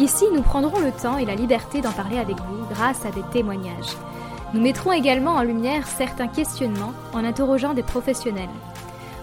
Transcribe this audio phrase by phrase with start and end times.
[0.00, 3.22] Ici, nous prendrons le temps et la liberté d'en parler avec vous grâce à des
[3.32, 3.96] témoignages.
[4.52, 8.48] Nous mettrons également en lumière certains questionnements en interrogeant des professionnels.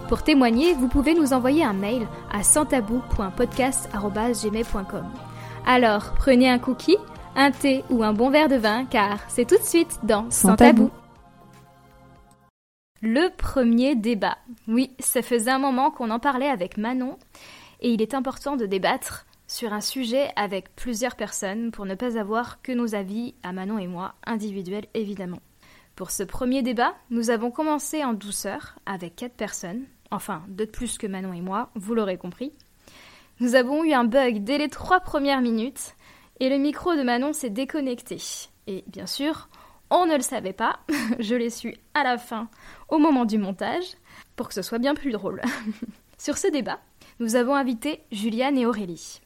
[0.08, 5.04] Pour témoigner, vous pouvez nous envoyer un mail à santabou.podcast.gmail.com.
[5.66, 6.96] Alors, prenez un cookie,
[7.36, 10.56] un thé ou un bon verre de vin car c'est tout de suite dans Sans,
[10.56, 10.90] tabou.
[13.00, 14.38] Le premier débat.
[14.68, 17.18] Oui, ça faisait un moment qu'on en parlait avec Manon
[17.80, 22.16] et il est important de débattre sur un sujet avec plusieurs personnes pour ne pas
[22.16, 25.40] avoir que nos avis, à Manon et moi, individuels évidemment.
[25.94, 30.70] Pour ce premier débat, nous avons commencé en douceur avec quatre personnes, enfin deux de
[30.70, 32.54] plus que Manon et moi, vous l'aurez compris.
[33.40, 35.96] Nous avons eu un bug dès les trois premières minutes
[36.40, 38.16] et le micro de Manon s'est déconnecté.
[38.66, 39.50] Et bien sûr,
[39.90, 40.80] on ne le savait pas,
[41.18, 42.48] je l'ai su à la fin,
[42.88, 43.96] au moment du montage,
[44.34, 45.42] pour que ce soit bien plus drôle.
[46.16, 46.80] Sur ce débat,
[47.20, 49.20] nous avons invité Juliane et Aurélie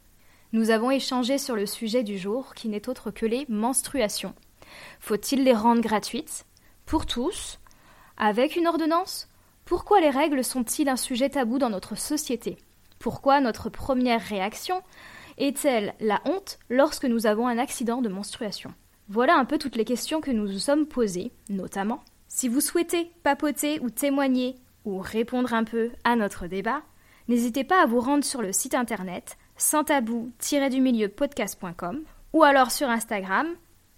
[0.56, 4.34] nous avons échangé sur le sujet du jour qui n'est autre que les menstruations.
[5.00, 6.46] Faut-il les rendre gratuites?
[6.86, 7.60] Pour tous?
[8.16, 9.28] Avec une ordonnance?
[9.66, 12.56] Pourquoi les règles sont-ils un sujet tabou dans notre société?
[12.98, 14.82] Pourquoi notre première réaction
[15.36, 18.72] est-elle la honte lorsque nous avons un accident de menstruation?
[19.10, 22.02] Voilà un peu toutes les questions que nous nous sommes posées, notamment.
[22.28, 26.80] Si vous souhaitez papoter ou témoigner ou répondre un peu à notre débat,
[27.28, 32.02] n'hésitez pas à vous rendre sur le site internet sans tabou-du-milieu podcast.com
[32.32, 33.48] ou alors sur Instagram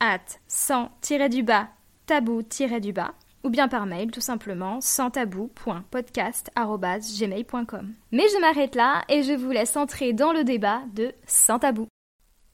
[0.01, 1.69] at sans-du-bas
[2.07, 3.13] tabou-du-bas
[3.45, 7.95] ou bien par mail tout simplement sans tabou.podcast.gmail.com.
[8.13, 11.87] Mais je m'arrête là et je vous laisse entrer dans le débat de Sans tabou.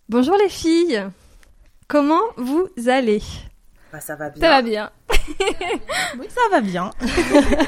[0.08, 1.02] Bonjour les filles,
[1.88, 3.22] comment vous allez?
[3.92, 4.40] Bah, Ça va bien.
[4.40, 4.90] Ça va bien.
[6.18, 6.90] oui, ça va bien.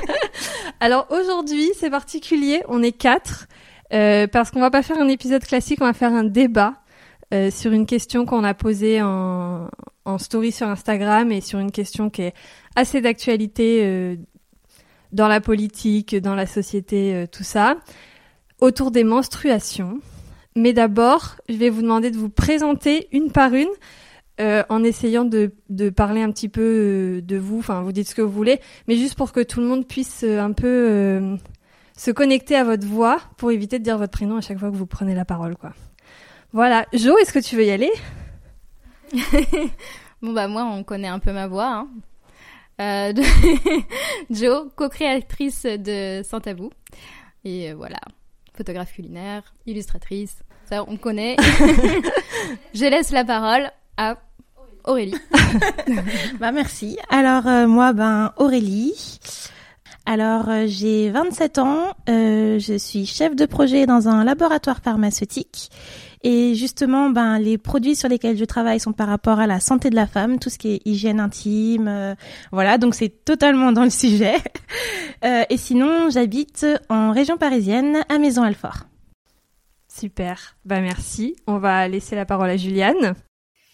[0.80, 3.46] Alors aujourd'hui, c'est particulier, on est quatre.
[3.92, 6.74] Euh, parce qu'on va pas faire un épisode classique, on va faire un débat
[7.32, 9.68] euh, sur une question qu'on a posée en,
[10.18, 12.34] story sur Instagram et sur une question qui est
[12.76, 14.16] assez d'actualité euh,
[15.12, 17.76] dans la politique, dans la société, tout ça,
[18.60, 19.98] autour des menstruations.
[20.54, 23.68] Mais d'abord, je vais vous demander de vous présenter une par une.
[24.38, 25.50] En essayant de,
[25.90, 29.14] parler un petit peu de vous, enfin vous dites ce que vous voulez, mais juste
[29.14, 31.38] pour que tout le monde puisse un peu
[31.96, 34.76] se connecter à votre voix pour éviter de dire votre prénom à chaque fois que
[34.76, 35.72] vous prenez la parole, quoi.
[36.52, 36.86] Voilà.
[36.92, 37.92] Jo, est-ce que tu veux y aller?
[40.22, 41.86] Bon bah moi, on connaît un peu ma voix.
[41.86, 41.88] Hein.
[42.80, 43.12] Euh,
[44.30, 46.70] Jo, co-créatrice de Sans Tabou.
[47.44, 47.98] Et euh, voilà,
[48.56, 50.38] photographe culinaire, illustratrice.
[50.68, 51.36] Ça, on connaît.
[52.74, 54.16] Je laisse la parole à
[54.84, 55.14] Aurélie.
[56.40, 56.98] bah merci.
[57.10, 59.18] Alors euh, moi, ben Aurélie.
[60.08, 65.68] Alors, euh, j'ai 27 ans, euh, je suis chef de projet dans un laboratoire pharmaceutique.
[66.22, 69.90] Et justement, ben, les produits sur lesquels je travaille sont par rapport à la santé
[69.90, 72.14] de la femme, tout ce qui est hygiène intime, euh,
[72.52, 74.36] voilà, donc c'est totalement dans le sujet.
[75.24, 78.84] et sinon, j'habite en région parisienne, à Maison-Alfort.
[79.88, 81.34] Super, bah merci.
[81.48, 83.16] On va laisser la parole à Juliane.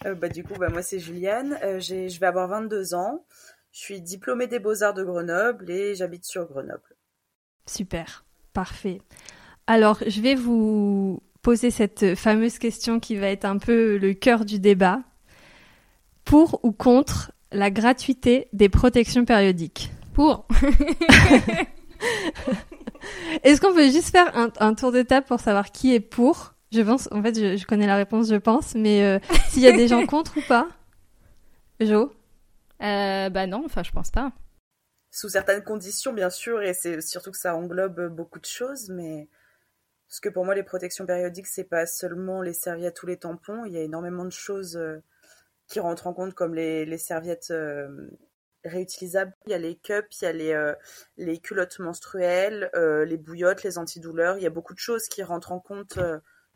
[0.03, 3.23] bah, du coup, bah, moi c'est Juliane, je vais avoir 22 ans.
[3.73, 6.95] Je suis diplômée des Beaux-Arts de Grenoble et j'habite sur Grenoble.
[7.65, 8.23] Super,
[8.53, 9.01] parfait.
[9.65, 14.45] Alors, je vais vous poser cette fameuse question qui va être un peu le cœur
[14.45, 15.01] du débat.
[16.23, 19.91] Pour ou contre la gratuité des protections périodiques?
[20.13, 20.47] Pour.
[23.43, 26.53] Est-ce qu'on peut juste faire un, tour de table pour savoir qui est pour?
[26.71, 29.17] Je pense, en fait, je, connais la réponse, je pense, mais euh,
[29.49, 30.67] s'il y a des gens contre ou pas?
[31.79, 32.11] Jo?
[32.83, 34.33] Euh, bah non, enfin je pense pas.
[35.09, 39.29] Sous certaines conditions, bien sûr, et c'est surtout que ça englobe beaucoup de choses, mais
[40.09, 43.63] parce que pour moi, les protections périodiques, c'est pas seulement les serviettes ou les tampons,
[43.65, 45.01] il y a énormément de choses euh,
[45.67, 48.09] qui rentrent en compte, comme les, serviettes euh,
[48.65, 49.33] réutilisables.
[49.45, 50.73] Il y a les cups, il y a les,
[51.17, 54.37] les culottes menstruelles, les bouillottes, les antidouleurs.
[54.37, 55.99] Il y a beaucoup de choses qui rentrent en compte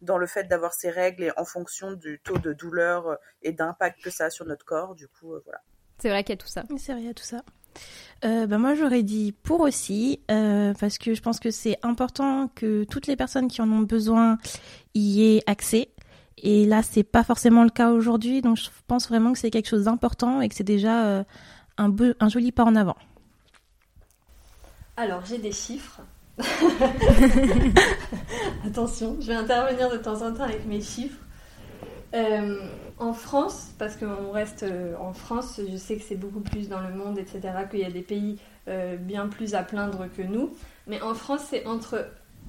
[0.01, 4.03] dans le fait d'avoir ces règles et en fonction du taux de douleur et d'impact
[4.03, 4.95] que ça a sur notre corps.
[4.95, 5.61] Du coup, voilà.
[5.99, 6.63] C'est vrai qu'il y a tout ça.
[6.77, 7.41] C'est vrai, il y a tout ça.
[8.25, 12.49] Euh, bah moi j'aurais dit pour aussi euh, parce que je pense que c'est important
[12.55, 14.39] que toutes les personnes qui en ont besoin
[14.95, 15.89] y aient accès
[16.39, 19.69] Et là, c'est pas forcément le cas aujourd'hui, donc je pense vraiment que c'est quelque
[19.69, 21.23] chose d'important et que c'est déjà euh,
[21.77, 22.97] un, un joli pas en avant.
[24.97, 26.01] Alors, j'ai des chiffres.
[28.65, 31.21] Attention, je vais intervenir de temps en temps avec mes chiffres.
[32.99, 36.69] Euh, en France, parce qu'on reste euh, en France, je sais que c'est beaucoup plus
[36.69, 38.39] dans le monde, etc., qu'il y a des pays
[38.99, 40.51] bien plus à plaindre que nous.
[40.87, 42.05] Mais en France, c'est entre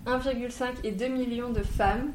[0.06, 2.12] 1,5 et 2 millions de femmes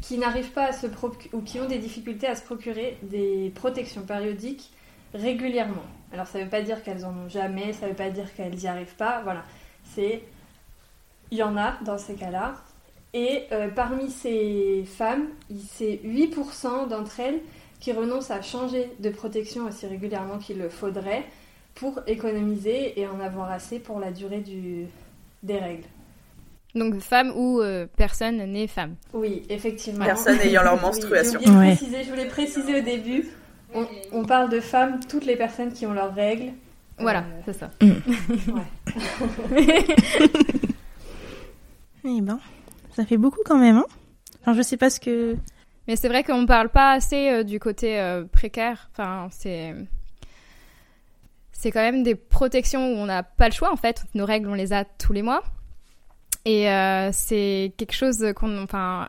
[0.00, 0.86] qui n'arrivent pas à se
[1.32, 4.70] ou qui ont des difficultés à se procurer des protections périodiques
[5.14, 5.82] régulièrement.
[6.12, 8.32] Alors ça ne veut pas dire qu'elles en ont jamais, ça ne veut pas dire
[8.34, 9.44] qu'elles n'y arrivent pas, voilà.
[9.84, 10.22] C'est
[11.30, 12.54] il y en a dans ces cas-là.
[13.14, 15.28] Et euh, parmi ces femmes,
[15.68, 17.40] c'est 8% d'entre elles
[17.82, 21.24] qui renoncent à changer de protection aussi régulièrement qu'il le faudrait
[21.74, 24.86] pour économiser et en avoir assez pour la durée du,
[25.42, 25.88] des règles.
[26.76, 28.94] Donc femme ou euh, personne née femme.
[29.12, 30.04] Oui, effectivement.
[30.04, 31.40] Personne ayant leur menstruation.
[31.40, 33.28] je voulais préciser au début,
[34.12, 36.52] on, parle de femmes, toutes les personnes qui ont leurs règles.
[36.98, 37.70] Voilà, euh, c'est ça.
[42.04, 42.38] eh ben,
[42.94, 43.78] ça fait beaucoup quand même.
[43.78, 43.86] Hein
[44.42, 45.36] enfin, je sais pas ce que.
[45.92, 48.00] Mais c'est vrai qu'on parle pas assez euh, du côté
[48.32, 48.88] précaire.
[48.92, 49.74] Enfin, c'est
[51.52, 54.06] c'est quand même des protections où on n'a pas le choix en fait.
[54.14, 55.44] Nos règles, on les a tous les mois.
[56.46, 59.06] Et euh, c'est quelque chose qu'on, enfin,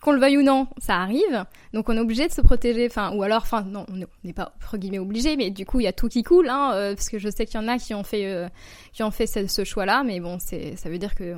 [0.00, 1.44] qu'on le veuille ou non, ça arrive.
[1.74, 2.86] Donc on est obligé de se protéger.
[2.86, 5.82] Enfin, ou alors, enfin, non, on n'est pas entre guillemets obligé, mais du coup il
[5.82, 7.76] y a tout qui coule, hein, euh, parce que je sais qu'il y en a
[7.76, 8.48] qui ont fait, euh,
[8.92, 10.04] qui ont fait ce, choix-là.
[10.04, 11.34] Mais bon, ça veut dire que,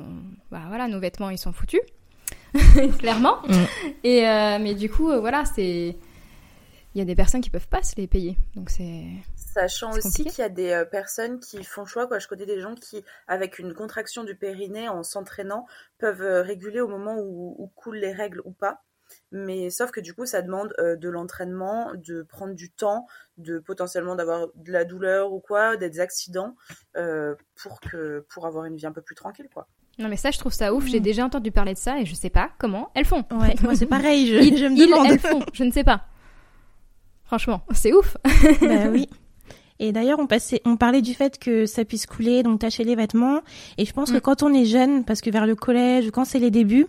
[0.51, 1.81] bah, voilà, nos vêtements ils sont foutus,
[2.99, 3.41] clairement.
[3.47, 3.65] Mm.
[4.03, 4.21] Et
[4.59, 5.97] mais du coup, voilà, c'est,
[6.95, 8.37] il y a des personnes qui peuvent pas se les payer.
[8.55, 9.03] Donc c'est
[9.55, 12.19] Sachant aussi qu'il y a des euh, personnes qui font choix, quoi.
[12.19, 15.65] Je connais des gens qui, avec une contraction du périnée en s'entraînant,
[15.97, 18.83] peuvent euh, réguler au moment où, coulent les règles ou pas.
[19.31, 23.59] Mais sauf que du coup, ça demande euh, de l'entraînement, de prendre du temps, de
[23.59, 26.57] potentiellement d'avoir de la douleur ou quoi, des accidents,
[27.55, 29.69] pour que pour avoir une vie un peu plus tranquille, quoi.
[29.97, 31.03] Non mais ça je trouve ça ouf, j'ai mm.
[31.03, 33.23] déjà entendu parler de ça et je sais pas comment elles font.
[33.31, 35.07] Ouais, moi c'est pareil, je, je me demande.
[35.09, 36.05] elles font, je ne sais pas.
[37.23, 38.17] Franchement, c'est ouf.
[38.61, 39.09] bah oui.
[39.79, 42.95] Et d'ailleurs, on, passait, on parlait du fait que ça puisse couler, donc tacher les
[42.95, 43.41] vêtements.
[43.77, 44.21] Et je pense que mm.
[44.21, 46.87] quand on est jeune, parce que vers le collège, quand c'est les débuts,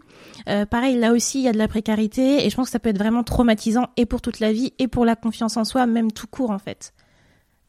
[0.48, 2.46] euh, pareil, là aussi, il y a de la précarité.
[2.46, 4.86] Et je pense que ça peut être vraiment traumatisant, et pour toute la vie, et
[4.86, 6.92] pour la confiance en soi, même tout court, en fait.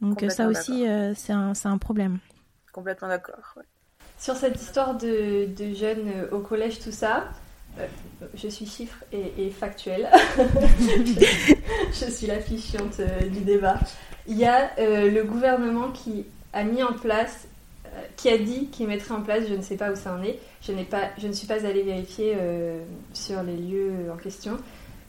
[0.02, 2.20] Donc ça aussi, euh, c'est un, un, problème.
[2.72, 3.56] Complètement d'accord.
[3.56, 3.64] Ouais.
[4.20, 7.30] Sur cette histoire de, jeunes euh, au collège, tout ça,
[8.34, 10.10] je suis chiffre et, et factuel.
[11.92, 13.00] je suis la fichiante
[13.32, 13.78] du débat
[14.28, 17.48] il y a euh, le gouvernement qui a mis en place,
[17.86, 20.22] euh, qui a dit qu'il mettrait en place, je ne sais pas où ça en
[20.22, 22.84] est, je, pas, je ne suis pas allée vérifier euh,
[23.14, 24.58] sur les lieux en question,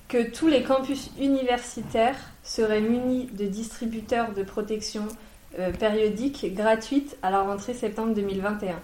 [0.09, 5.07] que tous les campus universitaires seraient munis de distributeurs de protection
[5.79, 8.81] périodique gratuite à la rentrée septembre 2021.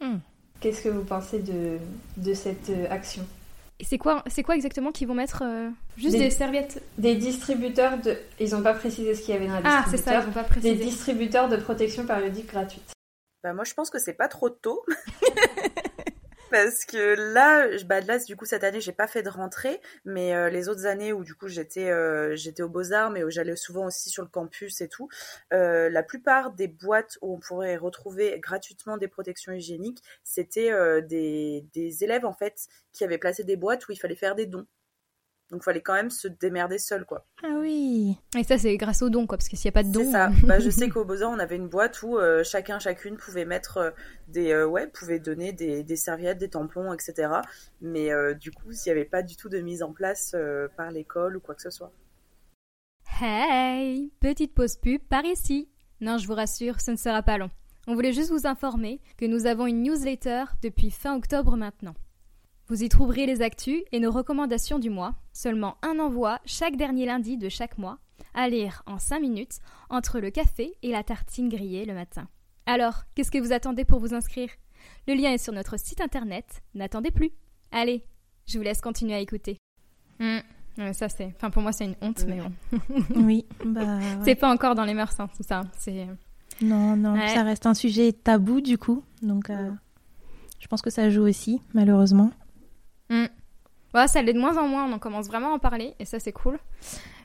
[0.00, 0.18] Hmm.
[0.60, 1.78] Qu'est-ce que vous pensez de,
[2.16, 3.26] de cette action?
[3.82, 6.82] C'est quoi, c'est quoi exactement qu'ils vont mettre euh, Juste des, serviettes?
[6.98, 8.16] Des distributeurs de.
[8.38, 10.32] Ils n'ont pas précisé ce qu'il y avait dans la Ah, c'est ça, ils n'ont
[10.32, 10.74] pas précisé.
[10.74, 12.92] Des distributeurs de protection périodique gratuite.
[13.42, 14.84] Bah, moi, je pense que c'est pas trop tôt.
[16.50, 20.34] parce que là, bah là, du coup, cette année, j'ai pas fait de rentrée, mais
[20.34, 23.30] euh, les autres années où du coup j'étais euh, j'étais aux Beaux Arts, mais où
[23.30, 25.08] j'allais souvent aussi sur le campus et tout,
[25.52, 30.70] euh, la plupart des boîtes où on pourrait retrouver gratuitement des protections hygiéniques, c'était
[31.02, 34.46] des, des élèves en fait qui avaient placé des boîtes où il fallait faire des
[34.46, 34.66] dons.
[35.50, 37.26] Donc, il fallait quand même se démerder seul, quoi.
[37.42, 38.16] Ah oui.
[38.38, 40.04] Et ça, c'est grâce aux dons, quoi, parce que s'il n'y a pas de dons.
[40.04, 40.30] C'est ça.
[40.44, 43.76] bah, je sais qu'au Beaux on avait une boîte où euh, chacun, chacune pouvait mettre
[43.78, 43.90] euh,
[44.28, 47.32] des, euh, ouais, pouvait donner des, des, serviettes, des tampons, etc.
[47.80, 50.36] Mais du coup, s'il n'y avait pas du tout de mise en place
[50.76, 51.92] par l'école ou quoi que ce soit.
[53.20, 55.68] Hey, petite pause pub par ici.
[56.00, 57.50] Non, je vous rassure, ce ne sera pas long.
[57.86, 61.94] On voulait juste vous informer que nous avons une newsletter depuis fin octobre maintenant.
[62.70, 67.04] Vous y trouverez les actus et nos recommandations du mois, seulement un envoi chaque dernier
[67.04, 67.98] lundi de chaque mois,
[68.32, 69.58] à lire en 5 minutes
[69.88, 72.28] entre le café et la tartine grillée le matin.
[72.66, 74.50] Alors, qu'est-ce que vous attendez pour vous inscrire?
[75.08, 77.32] Le lien est sur notre site internet, n'attendez plus.
[77.72, 78.04] Allez,
[78.46, 79.56] je vous laisse continuer à écouter.
[80.20, 82.52] Hmm, ça c'est, enfin pour moi c'est une honte, mais bon.
[83.16, 83.98] oui, bah.
[84.24, 85.62] C'est pas encore dans les mœurs, hein, tout ça.
[85.76, 86.06] C'est.
[86.62, 89.72] Non, non, ça reste un sujet tabou du coup, donc euh,
[90.60, 92.30] je pense que ça joue aussi, malheureusement.
[93.10, 93.26] Mm.
[93.94, 96.04] Ouais, ça l'est de moins en moins, on en commence vraiment à en parler et
[96.04, 96.58] ça c'est cool.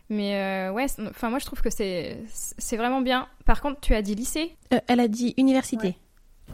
[0.10, 3.28] Mais euh, ouais, enfin moi je trouve que c'est c'est vraiment bien.
[3.46, 5.98] Par contre, tu as dit lycée euh, Elle a dit université.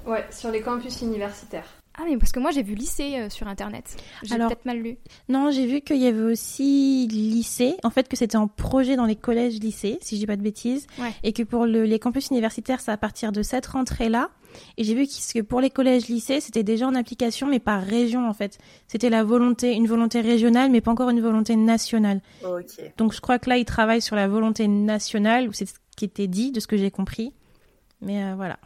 [0.06, 0.26] Ouais.
[0.32, 1.68] sur les campus universitaires.
[2.02, 3.96] Ah, mais parce que moi j'ai vu lycée euh, sur internet.
[4.24, 4.98] J'ai peut-être mal lu.
[5.30, 9.06] Non, j'ai vu qu'il y avait aussi lycée, en fait que c'était en projet dans
[9.06, 11.12] les collèges lycées, si je dis pas de bêtises, Ouais.
[11.22, 14.30] et que pour le- les campus universitaires, c'est à partir de cette rentrée-là.
[14.78, 18.28] Et j'ai vu que pour les collèges lycées, c'était déjà en application, mais par région
[18.28, 18.58] en fait.
[18.88, 22.22] C'était la volonté, une volonté régionale, mais pas encore une volonté nationale.
[22.44, 22.82] Ok.
[22.98, 26.06] Donc je crois que là, ils travaillent sur la volonté nationale, ou c'est ce qui
[26.06, 27.32] était dit, de ce que j'ai compris.
[28.02, 28.58] Mais euh, voilà.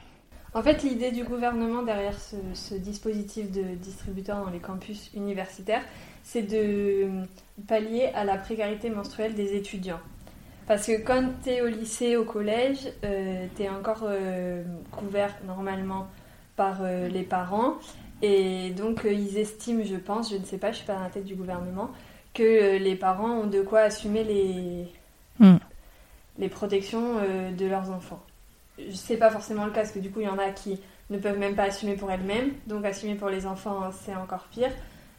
[0.56, 5.84] En fait, l'idée du gouvernement derrière ce, ce dispositif de distributeur dans les campus universitaires,
[6.24, 6.56] c'est de
[7.06, 7.26] euh,
[7.68, 10.00] pallier à la précarité menstruelle des étudiants.
[10.66, 16.08] Parce que quand tu es au lycée, au collège, tu es encore euh, couvert normalement
[16.56, 17.76] par euh, les parents.
[18.24, 21.04] Et donc, euh, ils estiment, je pense, je ne sais pas, je suis pas dans
[21.04, 21.92] la tête du gouvernement,
[22.34, 24.88] que euh, les parents ont de quoi assumer les,
[25.40, 25.58] Hmm.
[26.38, 28.22] les protections euh, de leurs enfants.
[28.94, 30.80] C'est pas forcément le cas, parce que du coup, il y en a qui
[31.10, 32.54] ne peuvent même pas assumer pour elles-mêmes.
[32.68, 34.72] Donc, assumer pour les enfants, c'est encore pire.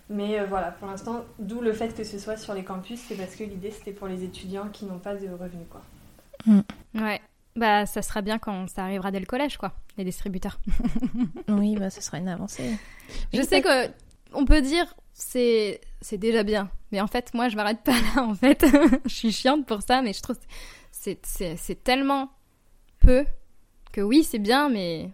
[0.08, 3.16] Mais euh, voilà, pour l'instant, d'où le fait que ce soit sur les campus, c'est
[3.16, 5.82] parce que l'idée, c'était pour les étudiants qui n'ont pas de revenus, quoi.
[6.94, 7.20] Ouais.
[7.56, 10.60] Bah, ça sera bien quand ça arrivera dès le collège, quoi, les distributeurs.
[11.48, 12.76] Oui, bah ce sera une avancée.
[13.32, 13.88] Je sais que
[14.32, 18.24] on peut dire c'est c'est déjà bien, mais en fait, moi, je m'arrête pas là.
[18.24, 18.66] En fait,
[19.06, 20.44] je suis chiante pour ça, mais je trouve que
[20.92, 22.30] c'est c'est c'est tellement
[23.00, 23.24] peu
[23.96, 25.08] que oui, c'est bien, mais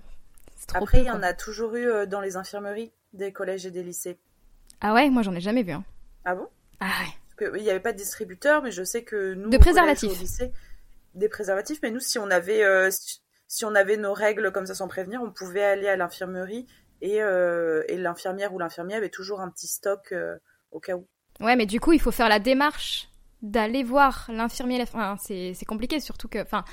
[0.56, 3.64] c'est trop Après, il y en a toujours eu euh, dans les infirmeries des collèges
[3.64, 4.18] et des lycées.
[4.80, 5.70] Ah ouais, moi, j'en ai jamais vu.
[5.72, 5.84] Hein.
[6.24, 6.48] Ah bon?
[6.80, 6.90] Ah
[7.40, 7.48] ouais.
[7.56, 10.10] Il n'y avait pas de distributeur, mais je sais que nous, De préservatifs.
[10.10, 10.52] au lycée,
[11.14, 11.78] des préservatifs.
[11.82, 12.90] Mais nous, si on avait, euh,
[13.48, 16.66] si- on avait nos règles comme ça sans prévenir, on pouvait aller à l'infirmerie
[17.02, 20.36] et, euh, et l'infirmière ou l'infirmier avait toujours un petit stock euh,
[20.72, 21.06] au cas où.
[21.40, 23.08] Ouais, mais du coup, il faut faire la démarche
[23.42, 24.78] d'aller voir l'infirmier.
[24.78, 26.40] la- Enfin, c'est c'est compliqué, surtout que.
[26.42, 26.64] Enfin,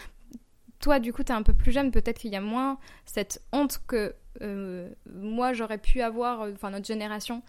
[0.80, 3.82] toi, du coup, t'es un peu plus jeune, peut-être qu'il y a moins cette honte
[3.88, 7.42] que euh, moi j'aurais pu avoir, euh, enfin, notre génération.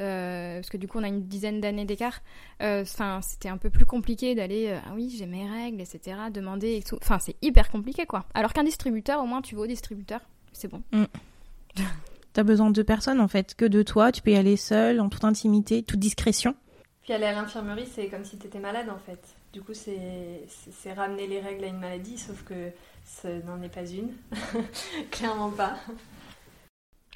[0.00, 2.20] euh, parce que du coup, on a une dizaine d'années d'écart.
[2.62, 4.68] Euh, Enfin, c'était un peu plus compliqué d'aller.
[4.68, 6.16] euh, ah oui, j'ai mes règles, etc.
[6.32, 6.96] Demander et tout.
[7.02, 8.24] Enfin, c'est hyper compliqué, quoi.
[8.32, 10.20] Alors qu'un distributeur, au moins, tu vas au distributeur,
[10.52, 10.82] c'est bon.
[12.32, 14.12] T'as besoin de deux personnes en fait, que de toi.
[14.12, 16.54] Tu peux y aller seul, en toute intimité, toute discrétion.
[17.02, 19.20] Puis aller à l'infirmerie, c'est comme si tu étais malade, en fait.
[19.52, 22.70] Du coup, c'est ramener les règles à une maladie, sauf que
[23.04, 24.12] ce n'en est pas une.
[25.10, 25.76] Clairement pas.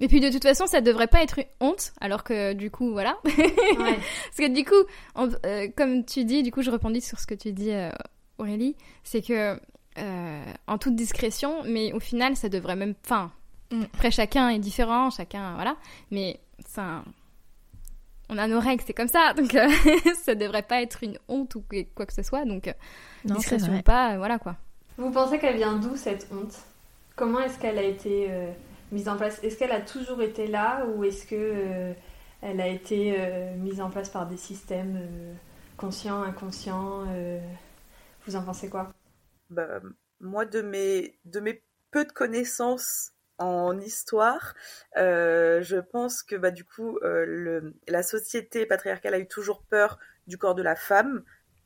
[0.01, 2.91] Et puis de toute façon, ça devrait pas être une honte, alors que du coup,
[2.91, 3.17] voilà.
[3.25, 3.97] Ouais.
[3.97, 4.75] Parce que du coup,
[5.15, 7.91] on- euh, comme tu dis, du coup, je répondis sur ce que tu dis, euh,
[8.39, 8.75] Aurélie,
[9.05, 9.57] c'est que
[9.99, 12.95] euh, en toute discrétion, mais au final, ça devrait même.
[13.05, 13.31] Enfin,
[13.71, 13.83] Mm.
[13.95, 15.77] après, chacun est différent, chacun, voilà.
[16.11, 17.05] Mais ça,
[18.29, 19.69] on a nos règles, c'est comme ça, donc euh,
[20.25, 21.65] ça devrait pas être une honte ou
[21.95, 22.45] quoi que ce soit.
[22.45, 22.73] Donc, euh,
[23.25, 24.57] Non, discrétion ou pas, voilà quoi.
[24.97, 26.57] Vous pensez qu'elle vient d'où cette honte?
[27.17, 28.51] Comment est-ce qu'elle a été euh,
[28.93, 29.43] mise en place?
[29.43, 31.93] Est-ce qu'elle a toujours été là ou est-ce que euh,
[32.43, 35.35] elle a été euh, mise en place par des systèmes euh,
[35.77, 37.41] conscients, inconscients euh,
[38.27, 38.93] Vous en pensez quoi?
[39.51, 39.81] Bah,
[40.21, 43.13] moi, de mes, de mes peu de connaissances
[43.45, 44.55] en histoire,
[44.97, 49.99] euh, je pense que bah, du coup, euh, la société patriarcale a eu toujours peur
[50.27, 51.23] du corps de la femme,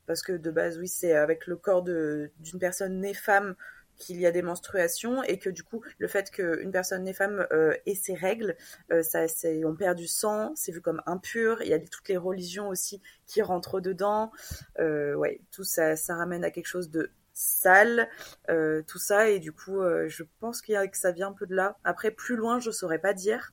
[0.07, 3.55] parce que de base, oui, c'est avec le corps d'une personne née femme
[3.97, 7.49] qu'il y a des menstruations et que du coup le fait qu'une personne née femme
[7.53, 8.57] euh, ait ses règles
[8.93, 9.27] euh, ça
[9.65, 13.03] on perd du sang c'est vu comme impur il y a toutes les religions aussi
[13.27, 14.31] qui rentrent dedans.
[14.79, 18.09] Ouais tout ça ça ramène à quelque chose de sale
[18.51, 21.29] euh, tout ça et du coup euh, je pense qu'il y a, que ça vient
[21.29, 23.53] un peu de là après plus loin je saurais pas dire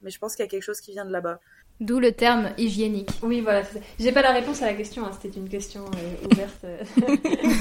[0.00, 1.40] mais je pense qu'il y a quelque chose qui vient de là-bas
[1.80, 3.10] D'où le terme hygiénique.
[3.22, 3.62] Oui, voilà.
[3.98, 6.64] J'ai pas la réponse à la question, hein, c'était une question euh, ouverte.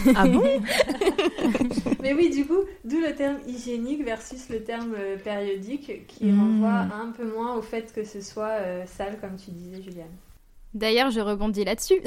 [0.16, 0.44] Ah bon?
[2.04, 6.40] Mais oui, du coup, d'où le terme hygiénique versus le terme euh, périodique qui Mm.
[6.40, 10.16] renvoie un peu moins au fait que ce soit euh, sale, comme tu disais, Juliane.
[10.76, 12.00] D'ailleurs, je rebondis là-dessus.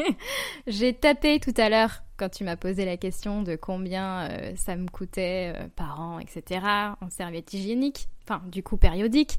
[0.66, 4.76] J'ai tapé tout à l'heure quand tu m'as posé la question de combien euh, ça
[4.76, 6.60] me coûtait euh, par an, etc.
[7.00, 9.38] en serviette hygiénique, enfin du coup périodique.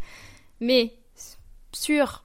[0.61, 0.93] Mais
[1.71, 2.23] sur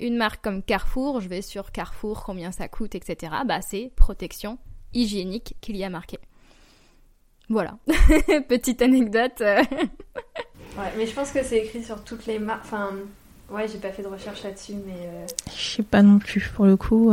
[0.00, 3.32] une marque comme Carrefour, je vais sur Carrefour, combien ça coûte, etc.
[3.46, 4.58] Bah c'est protection
[4.94, 6.18] hygiénique qu'il y a marqué.
[7.50, 7.78] Voilà,
[8.48, 9.40] petite anecdote.
[9.40, 9.62] euh.
[10.76, 12.64] Ouais, mais je pense que c'est écrit sur toutes les marques.
[12.64, 12.90] Enfin,
[13.50, 15.26] ouais, j'ai pas fait de recherche là-dessus, mais euh,
[15.56, 17.10] Je sais pas non plus pour le coup.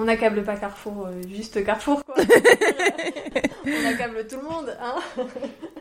[0.00, 2.14] On n'accable pas Carrefour, euh, juste Carrefour, quoi.
[3.66, 4.96] on accable tout le monde, hein.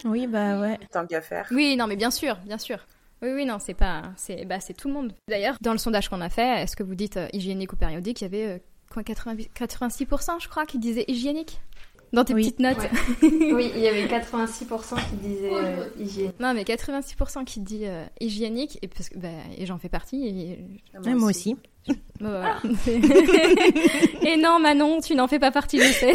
[0.06, 0.78] Oui, bah ouais.
[0.92, 2.80] tant qu'à faire Oui, non, mais bien sûr, bien sûr.
[3.22, 5.14] Oui, oui, non, c'est pas, c'est, bah, c'est tout le monde.
[5.28, 8.22] D'ailleurs, dans le sondage qu'on a fait, est-ce que vous dites euh, hygiénique ou périodique
[8.22, 8.60] Il y avait euh,
[8.92, 11.62] quoi, 80 86%, je crois, qui disaient hygiénique?
[12.12, 12.42] Dans tes Oui.
[12.44, 12.78] petites notes.
[12.78, 12.90] Ouais.
[13.54, 16.32] oui, il y avait 86% qui disaient euh, hygiène.
[16.40, 20.26] Non, mais 86% qui dit euh, hygiénique, et, parce que, bah, et j'en fais partie.
[20.28, 20.60] Et,
[21.06, 21.56] Ouais, moi aussi.
[21.88, 22.58] bah, voilà.
[24.26, 26.14] et non, Manon, tu n'en fais pas partie, je sais.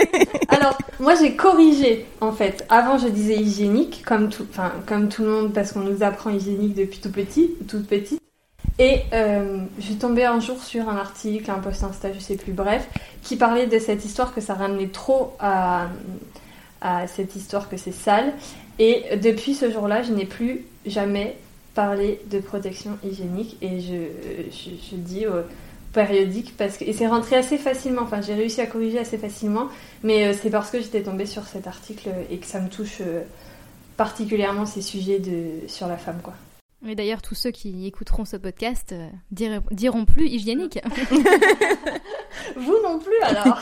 [0.48, 2.64] Alors, moi j'ai corrigé en fait.
[2.68, 6.30] Avant je disais hygiénique, comme tout, enfin, comme tout le monde, parce qu'on nous apprend
[6.30, 8.20] hygiénique depuis tout petit, toute petite.
[8.78, 12.36] Et euh, je suis tombée un jour sur un article, un post Insta, je sais
[12.36, 12.88] plus, bref,
[13.22, 15.88] qui parlait de cette histoire que ça ramenait trop à,
[17.06, 18.32] cette histoire que c'est sale.
[18.78, 21.36] Et depuis ce jour-là, je n'ai plus jamais
[21.74, 24.08] parlé de protection hygiénique et je,
[24.50, 25.42] je, dis au
[25.92, 28.02] périodique parce que et c'est rentré assez facilement.
[28.02, 29.68] Enfin, j'ai réussi à corriger assez facilement,
[30.02, 32.98] mais euh, c'est parce que j'étais tombée sur cet article et que ça me touche
[33.00, 33.22] euh,
[33.96, 36.34] particulièrement ces sujets de sur la femme, quoi.
[36.86, 40.78] Et d'ailleurs, tous ceux qui écouteront ce podcast euh, diront, diront plus hygiénique.
[42.56, 43.60] Vous non plus alors.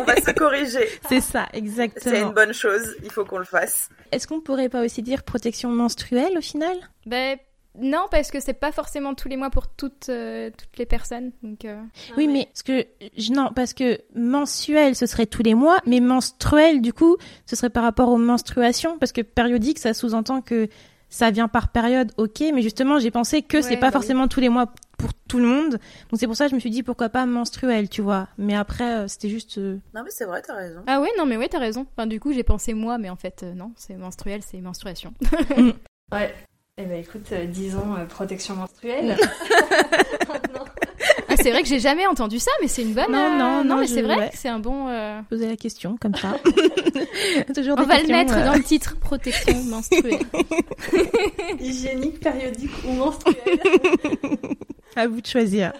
[0.00, 0.88] On va se corriger.
[1.08, 2.30] C'est ça, C'est une exactement.
[2.32, 3.88] bonne chose, il faut qu'on le fasse.
[4.12, 6.76] Est-ce qu'on pourrait pas aussi dire protection menstruelle au final?
[7.06, 7.38] Ben,
[7.78, 11.30] non, parce que c'est pas forcément tous les mois pour toutes, euh, toutes les personnes.
[11.42, 11.80] Donc, euh,
[12.16, 12.84] Oui, mais parce que
[13.16, 17.16] je- non, parce que mensuel ce serait tous les mois, mais menstruel du coup
[17.46, 20.68] ce serait par rapport aux menstruations, parce que périodique ça sous-entend que
[21.10, 23.92] ça vient par période, ok, mais justement j'ai pensé que c'est Ouais, pas bah oui.
[23.94, 26.60] forcément tous les mois pour tout le monde, donc c'est pour ça que je me
[26.60, 28.28] suis dit pourquoi pas menstruel, tu vois.
[28.38, 30.80] Mais après euh, c'était juste euh, Non mais c'est vrai, t'as raison.
[30.86, 31.86] Ah ouais, non, mais ouais, t'as raison.
[31.96, 35.12] Enfin, du coup, j'ai pensé moi, mais en fait, euh, non, c'est menstruel, c'est menstruation.
[36.12, 36.34] Ouais.
[36.76, 39.16] Eh ben écoute, euh, disons euh, protection menstruelle.
[41.42, 43.10] C'est vrai que j'ai jamais entendu ça, mais c'est une bonne.
[43.10, 44.30] Non, euh, non, non, mais je- c'est vrai ouais.
[44.30, 44.88] que c'est un bon.
[44.88, 46.36] euh, poser la question comme ça.
[47.54, 50.18] Toujours On des va le mettre euh, dans le titre protection menstruelle.
[51.60, 53.36] Hygiénique, périodique ou menstruelle.
[54.96, 55.72] à vous de choisir.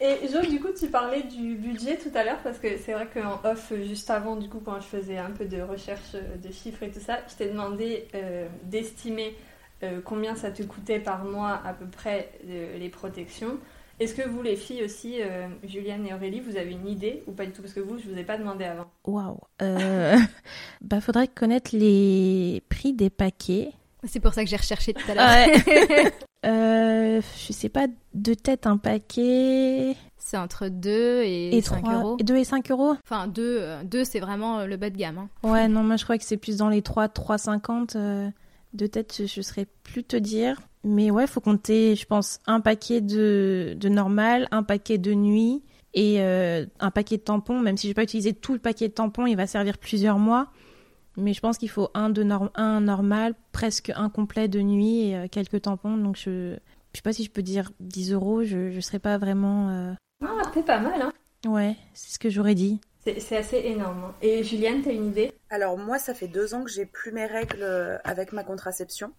[0.00, 3.08] Et Jo, du coup, tu parlais du budget tout à l'heure parce que c'est vrai
[3.12, 6.82] qu'en off, juste avant, du coup, quand je faisais un peu de recherche de chiffres
[6.82, 9.34] et tout ça, je t'ai demandé euh, d'estimer
[9.82, 13.58] euh, combien ça te coûtait par mois à peu près euh, les protections.
[13.98, 17.32] Est-ce que vous, les filles aussi, euh, Juliane et Aurélie, vous avez une idée ou
[17.32, 17.62] pas du tout?
[17.62, 18.86] Parce que vous, je vous ai pas demandé avant.
[19.06, 19.38] Waouh.
[19.62, 20.18] Euh...
[20.82, 23.72] bah faudrait connaître les prix des paquets.
[24.04, 25.56] C'est pour ça que j'ai recherché tout à l'heure.
[25.66, 26.12] Ouais.
[26.46, 29.96] euh, je sais pas, de tête un paquet.
[30.18, 32.16] C'est entre 2 et, Et 5 3 euros.
[32.20, 32.94] 2 et 5 euros?
[33.04, 35.18] Enfin, 2, deux, c'est vraiment euh, le bas de gamme.
[35.18, 35.28] hein.
[35.42, 37.96] Ouais, non, moi je crois que c'est plus dans les 3, 3,50.
[37.96, 38.28] Euh,
[38.76, 40.60] de tête, je, saurais plus te dire.
[40.84, 45.62] Mais ouais, faut compter, je pense, un paquet de, de normal, un paquet de nuit
[45.94, 47.58] et euh, un paquet de tampons.
[47.60, 50.18] Même si je vais pas utiliser tout le paquet de tampons, il va servir plusieurs
[50.18, 50.48] mois.
[51.16, 55.08] Mais je pense qu'il faut un, de norm- un normal, presque un complet de nuit
[55.08, 55.96] et euh, quelques tampons.
[55.96, 56.52] Donc je,
[56.92, 59.70] je sais pas si je peux dire 10 euros, je, je serais pas vraiment.
[59.70, 59.92] euh,
[60.24, 61.12] Ah, c'est pas mal, hein
[61.46, 62.80] Ouais, c'est ce que j'aurais dit.
[63.18, 64.04] C'est assez énorme.
[64.04, 64.14] hein.
[64.20, 65.32] Et Juliane, t'as une idée?
[65.48, 69.12] Alors moi, ça fait deux ans que j'ai plus mes règles euh, avec ma contraception.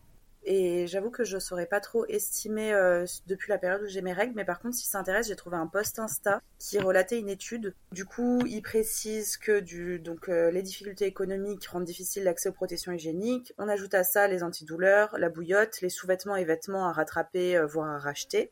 [0.50, 4.14] Et j'avoue que je saurais pas trop estimer euh, depuis la période où j'ai mes
[4.14, 7.28] règles, mais par contre, si ça intéresse, j'ai trouvé un post Insta qui relatait une
[7.28, 7.74] étude.
[7.92, 12.54] Du coup, il précise que du, donc, euh, les difficultés économiques rendent difficile l'accès aux
[12.54, 13.54] protections hygiéniques.
[13.58, 17.90] On ajoute à ça les antidouleurs, la bouillotte, les sous-vêtements et vêtements à rattraper, voire
[17.90, 18.52] à racheter.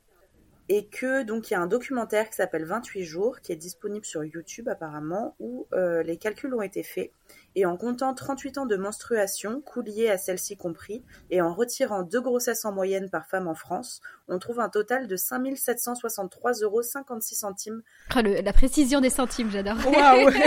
[0.67, 4.03] Et que donc il y a un documentaire qui s'appelle 28 jours, qui est disponible
[4.05, 7.11] sur YouTube apparemment, où euh, les calculs ont été faits.
[7.55, 12.01] Et en comptant 38 ans de menstruation, coûts liés à celle-ci compris, et en retirant
[12.01, 16.63] deux grossesses en moyenne par femme en France, on trouve un total de 5 763,56
[16.63, 17.81] euros centimes.
[18.15, 19.77] Le- la précision des centimes, j'adore.
[19.85, 20.29] Waouh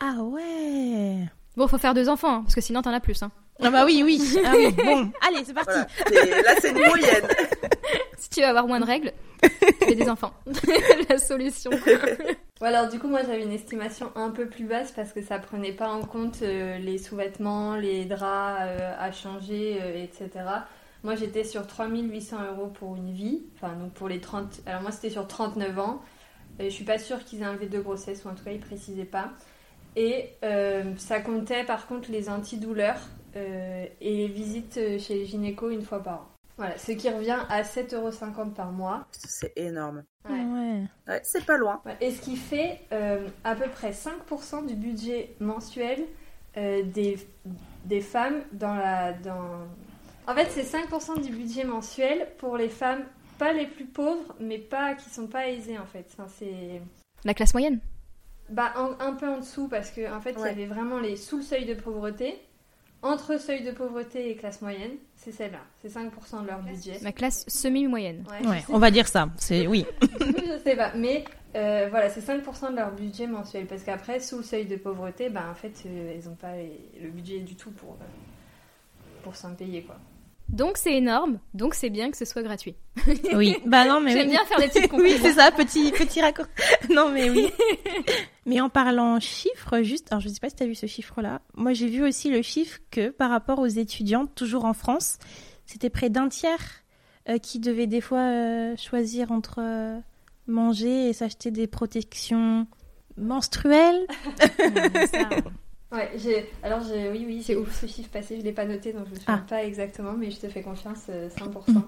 [0.00, 1.28] Ah ouais
[1.58, 3.20] Bon, faut faire deux enfants, hein, parce que sinon t'en as plus.
[3.20, 3.32] Hein.
[3.60, 4.22] Ah bah oui, oui.
[4.44, 4.70] Ah oui.
[4.70, 5.76] Bon, allez, c'est parti.
[6.06, 6.42] Voilà.
[6.42, 7.28] Là, c'est une moyenne.
[8.16, 9.12] Si tu veux avoir moins de règles,
[9.80, 10.32] fais des enfants.
[11.08, 11.70] la solution.
[12.60, 15.38] Ou alors du coup moi j'avais une estimation un peu plus basse parce que ça
[15.38, 20.30] prenait pas en compte euh, les sous-vêtements, les draps euh, à changer, euh, etc.
[21.04, 24.62] Moi j'étais sur 3800 euros pour une vie, enfin donc pour les 30...
[24.66, 26.02] Alors moi c'était sur 39 ans,
[26.58, 28.50] et je suis pas sûre qu'ils aient un V de grossesse ou en tout cas
[28.50, 29.30] ils précisaient pas.
[29.98, 33.00] Et euh, ça comptait par contre les antidouleurs
[33.34, 36.28] euh, et les visites euh, chez le gynéco une fois par an.
[36.56, 39.08] Voilà, ce qui revient à 7,50€ par mois.
[39.10, 40.04] C'est énorme.
[40.28, 40.40] Ouais.
[40.40, 40.82] Ouais.
[41.08, 41.82] Ouais, c'est pas loin.
[42.00, 46.04] Et ce qui fait euh, à peu près 5% du budget mensuel
[46.56, 47.18] euh, des,
[47.84, 49.14] des femmes dans la...
[49.14, 49.66] Dans...
[50.28, 53.02] En fait, c'est 5% du budget mensuel pour les femmes,
[53.38, 56.06] pas les plus pauvres, mais pas qui sont pas aisées en fait.
[56.12, 56.80] Enfin, c'est
[57.24, 57.80] La classe moyenne.
[58.50, 60.48] Bah, un, un peu en dessous parce que en fait, il Ouais.
[60.48, 62.40] y avait vraiment les sous le seuil de pauvreté.
[63.02, 65.60] entre seuil de pauvreté et classe moyenne, c'est celle-là.
[65.80, 66.98] C'est 5% de leur budget.
[67.02, 68.24] Ma classe semi-moyenne.
[68.44, 69.28] Ouais, on va dire ça.
[69.36, 69.86] C'est oui.
[70.20, 73.66] je sais pas, mais euh, voilà, c'est 5% de leur budget mensuel.
[73.66, 76.54] Parce qu'après, sous le seuil de pauvreté, ben, en fait, euh, ils n'ont pas
[77.00, 78.04] le budget du tout pour, euh,
[79.22, 79.96] pour s'en payer, quoi.
[80.48, 82.74] Donc c'est énorme, donc c'est bien que ce soit gratuit.
[83.34, 86.50] Oui, bah non mais j'aime bien faire des petites Oui, c'est ça, petit petit raccourci.
[86.90, 87.48] non mais oui.
[88.46, 91.42] mais en parlant chiffres, juste, alors je sais pas si tu as vu ce chiffre-là.
[91.54, 95.18] Moi j'ai vu aussi le chiffre que par rapport aux étudiants, toujours en France,
[95.66, 96.82] c'était près d'un tiers
[97.42, 100.00] qui devait des fois choisir entre
[100.46, 102.66] manger et s'acheter des protections
[103.18, 104.06] menstruelles.
[105.92, 106.50] Ouais, j'ai.
[106.62, 109.14] Alors j'ai, oui, oui, c'est ouf ce chiffre passé, je l'ai pas noté donc je
[109.14, 109.42] ne sais ah.
[109.48, 111.10] pas exactement, mais je te fais confiance 100%.
[111.10, 111.82] Euh, mm.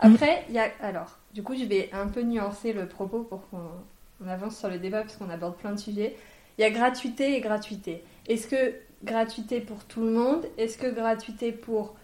[0.00, 0.70] Après, il y a.
[0.80, 4.78] Alors, du coup, je vais un peu nuancer le propos pour qu'on avance sur le
[4.78, 6.16] débat parce qu'on aborde plein de sujets.
[6.58, 8.04] Il y a gratuité et gratuité.
[8.26, 10.46] Est-ce que gratuité pour tout le monde?
[10.58, 11.94] Est-ce que gratuité pour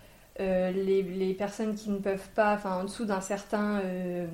[0.40, 4.26] euh, les, les, personnes qui ne peuvent pas, enfin en dessous d'un certain euh,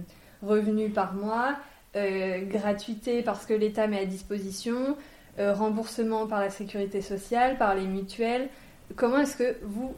[0.43, 1.57] revenus par mois,
[1.97, 4.99] euh, gratuité parce que l'État met à disposition,
[5.39, 8.49] euh, remboursement par la sécurité sociale, par les mutuelles.
[8.97, 9.95] Comment est-ce que vous,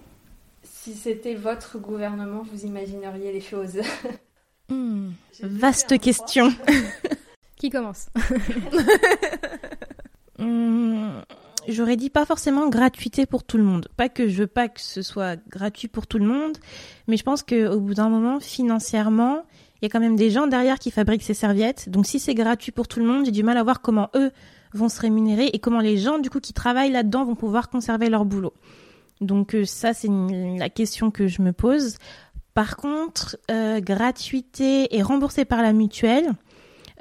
[0.62, 3.81] si c'était votre gouvernement, vous imagineriez les choses
[4.68, 5.11] hmm,
[5.42, 6.53] Vaste question.
[7.57, 8.09] Qui commence
[10.38, 11.20] hmm,
[11.68, 13.88] J'aurais dit pas forcément gratuité pour tout le monde.
[13.96, 16.57] Pas que je veux pas que ce soit gratuit pour tout le monde,
[17.09, 19.42] mais je pense qu'au bout d'un moment, financièrement,
[19.81, 21.88] il y a quand même des gens derrière qui fabriquent ces serviettes.
[21.88, 24.31] Donc si c'est gratuit pour tout le monde, j'ai du mal à voir comment eux
[24.76, 28.08] vont se rémunérer et comment les gens du coup qui travaillent là-dedans vont pouvoir conserver
[28.08, 28.52] leur boulot.
[29.20, 31.96] Donc euh, ça c'est la question que je me pose.
[32.54, 36.32] Par contre, euh, gratuité et remboursé par la mutuelle,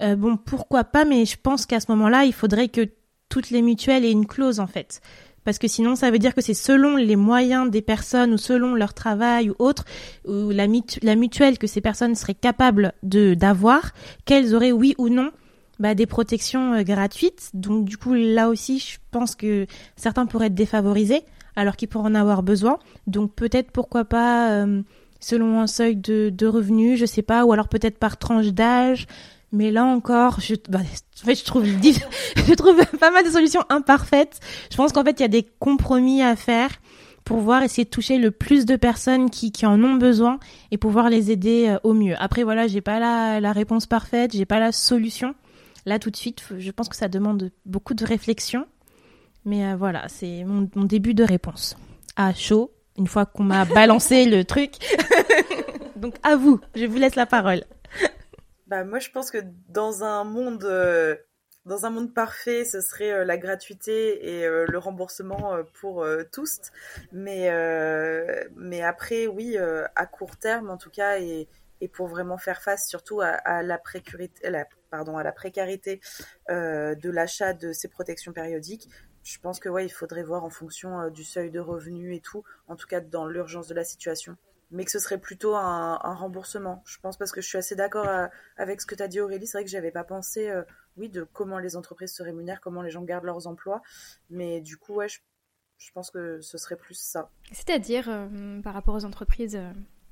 [0.02, 2.90] euh, bon pourquoi pas, mais je pense qu'à ce moment-là, il faudrait que
[3.30, 5.02] toutes les mutuelles aient une clause en fait
[5.46, 8.74] parce que sinon ça veut dire que c'est selon les moyens des personnes ou selon
[8.74, 9.86] leur travail ou autre,
[10.28, 13.94] ou la, mutuelle que ces personnes seraient capables de d'avoir,
[14.26, 15.32] qu'elles auraient oui ou non
[15.80, 17.50] bah, des protections euh, gratuites.
[17.54, 21.24] Donc du coup là aussi je pense que certains pourraient être défavorisés
[21.56, 22.80] alors qu'ils pourraient en avoir besoin.
[23.08, 24.82] Donc peut-être pourquoi pas euh,
[25.20, 29.08] selon un seuil de, de revenus, je sais pas, ou alors peut-être par tranche d'âge.
[29.52, 31.66] Mais là encore, je, bah, en fait, je trouve,
[32.36, 34.40] je trouve pas mal de solutions imparfaites.
[34.70, 36.70] Je pense qu'en fait, il y a des compromis à faire
[37.24, 40.40] pour pouvoir essayer de toucher le plus de personnes qui, qui en ont besoin
[40.72, 42.16] et pouvoir les aider euh, au mieux.
[42.20, 45.34] Après, voilà, j'ai pas la, la réponse parfaite, j'ai pas la solution.
[45.86, 48.68] Là, tout de suite, je pense que ça demande beaucoup de réflexion.
[49.46, 51.78] Mais euh, voilà, c'est mon, mon début de réponse.
[52.16, 54.74] À chaud, une fois qu'on m'a balancé le truc.
[55.96, 57.64] Donc, à vous, je vous laisse la parole.
[58.68, 59.38] Bah moi je pense que
[59.70, 61.16] dans un monde euh,
[61.66, 66.60] dans un monde parfait, ce serait euh, la gratuité et euh, le remboursement pour tous.
[67.12, 67.50] Mais
[68.56, 71.48] mais après oui, à court terme en tout cas et
[71.82, 76.00] et pour vraiment faire face surtout à, la précarité, la, pardon, à la précarité
[76.50, 78.90] de l'achat de ces protections périodiques,
[79.24, 82.44] je pense que ouais, il faudrait voir en fonction du seuil de revenus et tout,
[82.68, 84.38] en tout cas dans l'urgence de la situation
[84.72, 86.84] mais que ce serait plutôt un, remboursement.
[86.86, 89.20] Je pense parce que je suis assez d'accord euh, avec ce que tu as dit
[89.20, 90.64] Aurélie, c'est vrai que j'avais pas pensé euh,
[90.98, 93.82] oui de comment les entreprises se rémunèrent, comment les gens gardent leurs emplois,
[94.30, 97.30] mais du coup ouais, je, pense que ce serait plus ça.
[97.52, 99.60] C'est-à-dire euh, par rapport aux entreprises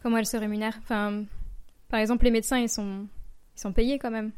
[0.02, 0.78] comment elles se rémunèrent?
[0.82, 1.26] Enfin
[1.94, 3.06] par exemple les médecins ils sont
[3.56, 4.32] ils sont payés quand même.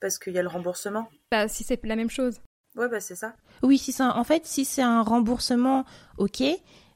[0.00, 1.06] Parce qu'il y a le remboursement.
[1.30, 2.40] Bah si c'est la même chose.
[2.76, 3.36] Ouais bah c'est ça.
[3.62, 5.84] Oui, si ça en fait si c'est un remboursement,
[6.18, 6.42] OK,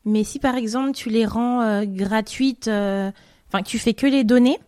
[0.05, 3.13] mais si par exemple tu les rends euh, gratuites, euh,
[3.47, 4.59] enfin tu fais que les donner,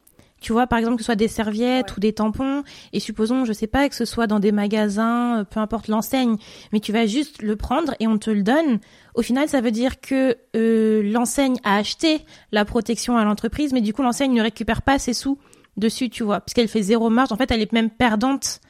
[0.41, 3.53] tu vois par exemple que ce soit des serviettes ou des tampons, et supposons je
[3.53, 6.37] sais pas que ce soit dans des magasins, euh, peu importe l'enseigne,
[6.73, 8.81] mais tu vas juste le prendre et on te le donne.
[9.15, 13.93] Au final, ça veut dire que l'enseigne a acheté la protection à l'entreprise, mais du
[13.93, 15.39] coup l'enseigne ne récupère pas ses sous
[15.77, 17.33] dessus, tu vois, puisqu'elle fait zéro marge.
[17.33, 18.61] En fait, elle est même perdante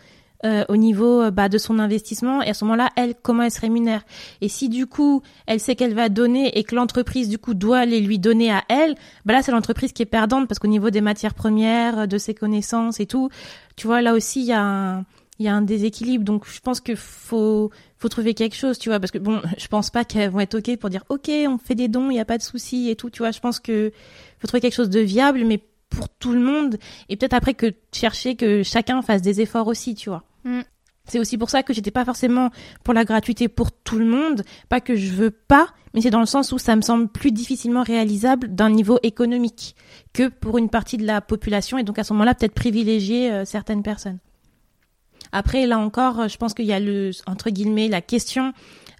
[0.44, 2.42] euh, au niveau euh, bah, de son investissement.
[2.42, 4.03] Et à ce moment-là, elle, comment elle se rémunère?
[4.40, 7.85] Et si du coup, elle sait qu'elle va donner et que l'entreprise du coup doit
[7.85, 10.90] les lui donner à elle, bah là c'est l'entreprise qui est perdante parce qu'au niveau
[10.90, 13.29] des matières premières, de ses connaissances et tout,
[13.76, 15.05] tu vois, là aussi il y a un
[15.40, 16.24] il y a un déséquilibre.
[16.24, 19.66] Donc je pense que faut faut trouver quelque chose tu vois parce que bon je
[19.66, 22.20] pense pas qu'elles vont être ok pour dire ok on fait des dons il y
[22.20, 23.33] a pas de souci et tout tu vois.
[23.33, 23.92] Je pense que
[24.38, 26.76] faut trouver quelque chose de viable mais pour tout le monde
[27.09, 30.61] et peut-être après que chercher que chacun fasse des efforts aussi tu vois Mm.
[31.07, 32.50] C'est aussi pour ça que j'étais pas forcément
[32.85, 36.20] pour la gratuité pour tout le monde, pas que je veux pas, mais c'est dans
[36.20, 39.74] le sens où ça me semble plus difficilement réalisable d'un niveau économique
[40.12, 43.44] que pour une partie de la population et donc à ce moment-là peut-être privilégier euh,
[43.44, 44.18] certaines personnes.
[45.33, 48.53] Après là encore, je pense qu'il y a le entre guillemets la question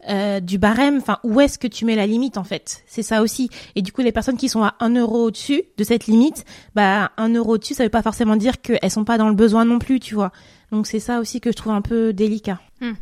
[0.09, 0.97] euh, du barème.
[0.97, 2.83] Enfin, où est-ce que tu mets la limite en fait?
[2.87, 3.51] C'est ça aussi.
[3.75, 7.11] Et du coup, les personnes qui sont à 1 euro au-dessus de cette limite, bah
[7.19, 9.79] 1 euro au-dessus, ça veut pas forcément dire qu'elles sont pas dans le besoin non
[9.79, 10.33] plus, tu vois.
[10.71, 12.61] Donc c'est ça aussi que je trouve un peu délicat.
[12.81, 12.93] Hmm.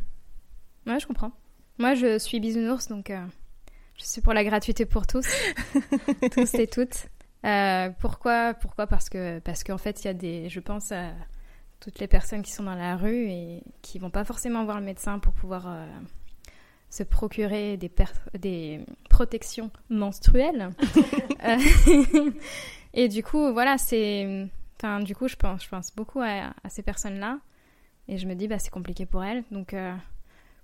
[0.87, 1.33] Ouais, je comprends.
[1.79, 3.25] Moi, je suis bisounours, donc euh,
[3.97, 5.27] je suis pour la gratuité pour tous,
[6.33, 7.09] tous et toutes.
[7.45, 8.87] Euh, pourquoi Pourquoi?
[8.87, 11.13] Parce que parce qu'en fait, il y a des, je pense à
[11.81, 14.85] toutes les personnes qui sont dans la rue et qui vont pas forcément voir le
[14.85, 15.87] médecin pour pouvoir euh,
[16.91, 17.93] se procurer des,
[18.39, 20.71] des protections menstruelles.
[22.95, 26.83] Et du coup, voilà, c'est, enfin, du coup, je pense, je pense beaucoup à, ces
[26.83, 27.39] personnes-là
[28.09, 29.45] et je me dis, bah, c'est compliqué pour elles.
[29.51, 29.75] Donc,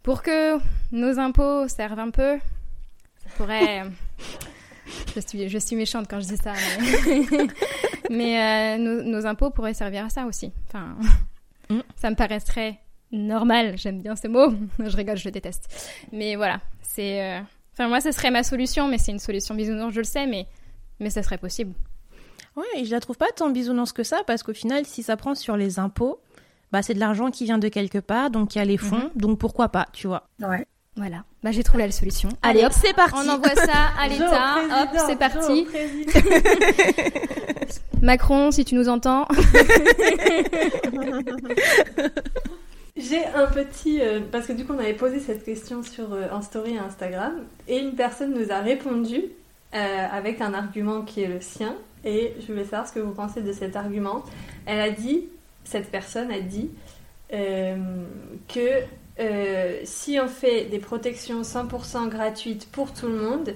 [0.02, 0.58] pour que
[0.92, 2.38] nos impôts servent un peu,
[3.18, 3.84] ça pourrait
[5.14, 6.52] je suis, je suis méchante quand je dis ça.
[8.10, 10.52] Mais, euh, nos, impôts pourraient servir à ça aussi.
[10.68, 10.96] Enfin,
[11.70, 11.80] mm.
[11.96, 12.78] ça me paraîtrait
[13.12, 13.76] normal.
[13.76, 14.52] J'aime bien ce mot.
[14.78, 15.68] je rigole, je le déteste.
[16.12, 17.22] Mais voilà, c'est.
[17.22, 17.40] Euh,
[17.72, 20.46] enfin, moi, ce serait ma solution, mais c'est une solution bisounours, je le sais, mais,
[21.00, 21.74] mais ça serait possible.
[22.56, 25.16] Ouais, et je la trouve pas tant bisounours que ça, parce qu'au final, si ça
[25.16, 26.20] prend sur les impôts,
[26.74, 28.96] bah, c'est de l'argent qui vient de quelque part, donc il y a les fonds,
[28.96, 29.16] mm-hmm.
[29.16, 30.24] donc pourquoi pas, tu vois.
[30.40, 30.66] Ouais.
[30.96, 32.30] Voilà, bah, j'ai trouvé la solution.
[32.42, 33.14] Allez, hop, c'est parti.
[33.16, 34.56] On envoie ça à l'État.
[34.82, 35.68] Hop, c'est parti.
[38.02, 39.28] Macron, si tu nous entends.
[42.96, 46.26] J'ai un petit euh, parce que du coup on avait posé cette question sur euh,
[46.32, 47.34] un story Instagram
[47.68, 49.22] et une personne nous a répondu
[49.74, 53.12] euh, avec un argument qui est le sien et je voulais savoir ce que vous
[53.12, 54.24] pensez de cet argument.
[54.66, 55.24] Elle a dit,
[55.64, 56.70] cette personne a dit
[57.30, 58.84] que
[59.20, 63.54] euh, si on fait des protections 100% gratuites pour tout le monde,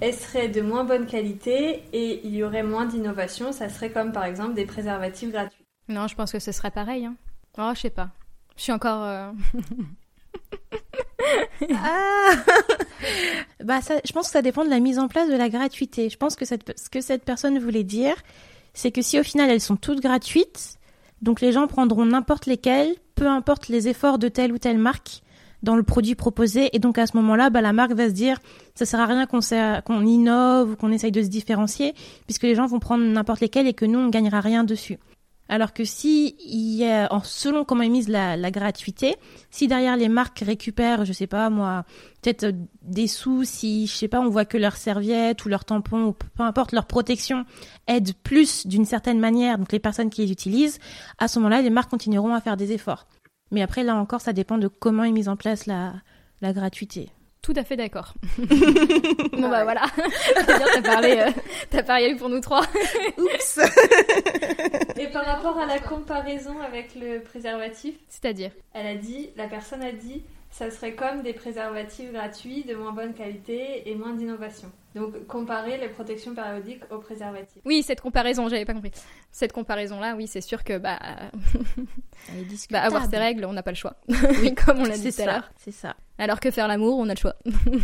[0.00, 3.52] elles seraient de moins bonne qualité et il y aurait moins d'innovation.
[3.52, 5.64] Ça serait comme par exemple des préservatifs gratuits.
[5.88, 7.06] Non, je pense que ce serait pareil.
[7.06, 7.14] Hein.
[7.58, 8.10] Oh, je sais pas.
[8.56, 9.04] Je suis encore.
[9.04, 9.30] Euh,
[11.74, 12.32] ah
[13.64, 16.10] bah ça, je pense que ça dépend de la mise en place de la gratuité.
[16.10, 18.16] Je pense que cette, ce que cette personne voulait dire,
[18.74, 20.75] c'est que si au final elles sont toutes gratuites,
[21.22, 25.22] donc les gens prendront n'importe lesquelles, peu importe les efforts de telle ou telle marque
[25.62, 26.74] dans le produit proposé.
[26.74, 28.38] Et donc à ce moment-là, bah, la marque va se dire,
[28.74, 31.94] ça sert à rien qu'on innove ou qu'on essaye de se différencier,
[32.26, 34.98] puisque les gens vont prendre n'importe lesquels et que nous, on gagnera rien dessus.
[35.48, 39.16] Alors que si, il y a, selon comment est mise la, gratuité,
[39.50, 41.84] si derrière les marques récupèrent, je sais pas moi,
[42.20, 45.64] peut-être euh, des sous, si, je sais pas, on voit que leur serviette ou leur
[45.64, 47.44] tampon ou peu importe leur protection
[47.86, 50.80] aide plus d'une certaine manière, donc les personnes qui les utilisent,
[51.18, 53.06] à ce moment-là, les marques continueront à faire des efforts.
[53.52, 55.94] Mais après, là encore, ça dépend de comment est mise en place la,
[56.40, 57.10] la gratuité.
[57.46, 58.12] Tout à fait d'accord.
[58.38, 59.82] bon bah voilà,
[60.34, 61.30] t'as parlé, euh,
[61.70, 62.62] t'as parlé pour nous trois.
[63.18, 63.60] Oups.
[64.96, 69.80] Et par rapport à la comparaison avec le préservatif, c'est-à-dire, elle a dit, la personne
[69.82, 70.24] a dit,
[70.56, 74.72] ça serait comme des préservatifs gratuits de moins bonne qualité et moins d'innovation.
[74.94, 77.60] Donc comparer les protections périodiques aux préservatifs.
[77.66, 78.90] Oui, cette comparaison, j'avais pas compris.
[79.30, 80.98] Cette comparaison-là, oui, c'est sûr que bah,
[82.70, 83.96] bah avoir ses règles, on n'a pas le choix.
[84.08, 85.52] Oui, comme on l'a dit tout à l'heure.
[85.58, 85.94] C'est ça.
[86.16, 87.36] Alors que faire l'amour, on a le choix.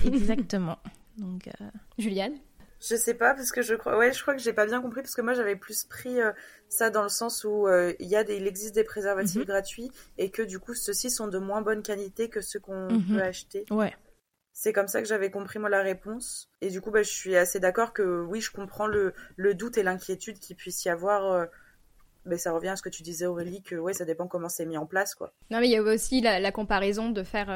[0.06, 0.78] Exactement.
[1.18, 1.66] Donc, euh...
[1.98, 2.36] Juliane?
[2.82, 5.02] Je sais pas parce que je crois, ouais, je crois que j'ai pas bien compris
[5.02, 6.32] parce que moi j'avais plus pris euh,
[6.68, 9.44] ça dans le sens où euh, il y a des, il existe des préservatifs mhm.
[9.44, 13.04] gratuits et que du coup ceux-ci sont de moins bonne qualité que ceux qu'on mhm.
[13.08, 13.64] peut acheter.
[13.70, 13.94] Ouais.
[14.52, 17.36] C'est comme ça que j'avais compris moi la réponse et du coup bah, je suis
[17.36, 21.32] assez d'accord que oui je comprends le, le doute et l'inquiétude qu'il puisse y avoir.
[21.32, 21.46] Euh,
[22.24, 24.66] mais ça revient à ce que tu disais Aurélie que ouais ça dépend comment c'est
[24.66, 25.32] mis en place quoi.
[25.50, 27.48] Non mais il y a aussi la, la comparaison de faire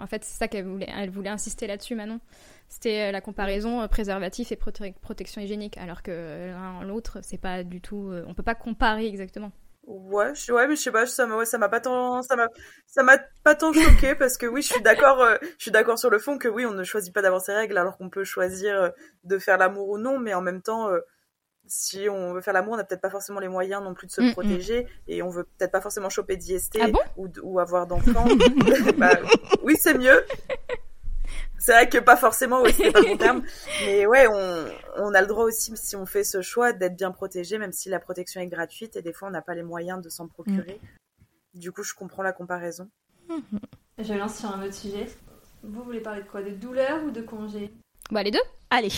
[0.00, 2.20] en fait c'est ça qu'elle voulait elle voulait insister là-dessus Manon
[2.68, 7.62] c'était euh, la comparaison euh, préservatif et protection hygiénique, alors que l'un l'autre, c'est pas
[7.62, 8.10] du tout.
[8.10, 9.52] Euh, on peut pas comparer exactement.
[9.86, 12.48] Ouais, je, ouais, mais je sais pas, ça m'a, ça m'a pas tant, ça m'a,
[12.86, 16.08] ça m'a pas tant choqué parce que oui, je suis d'accord, je suis d'accord sur
[16.08, 18.92] le fond que oui, on ne choisit pas d'avoir ses règles alors qu'on peut choisir
[19.24, 20.88] de faire l'amour ou non, mais en même temps,
[21.66, 24.12] si on veut faire l'amour, on n'a peut-être pas forcément les moyens non plus de
[24.12, 24.32] se mm, mm.
[24.32, 28.26] protéger et on veut peut-être pas forcément choper d'IST ah ou, ou avoir d'enfants.
[28.98, 29.18] bah,
[29.62, 30.24] oui, c'est mieux.
[31.58, 33.42] C'est vrai que pas forcément, ouais, c'est pas bon terme.
[33.86, 37.10] Mais ouais, on, on a le droit aussi, si on fait ce choix, d'être bien
[37.10, 40.02] protégé, même si la protection est gratuite et des fois on n'a pas les moyens
[40.02, 40.78] de s'en procurer.
[40.82, 41.58] Mm.
[41.60, 42.90] Du coup, je comprends la comparaison.
[43.98, 45.06] Je lance sur un autre sujet.
[45.62, 46.42] Vous voulez parler de quoi?
[46.42, 47.72] De douleur ou de congé
[48.10, 48.42] Bah les deux.
[48.68, 48.90] Allez.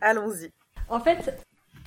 [0.00, 0.50] Allons-y.
[0.88, 1.38] En fait,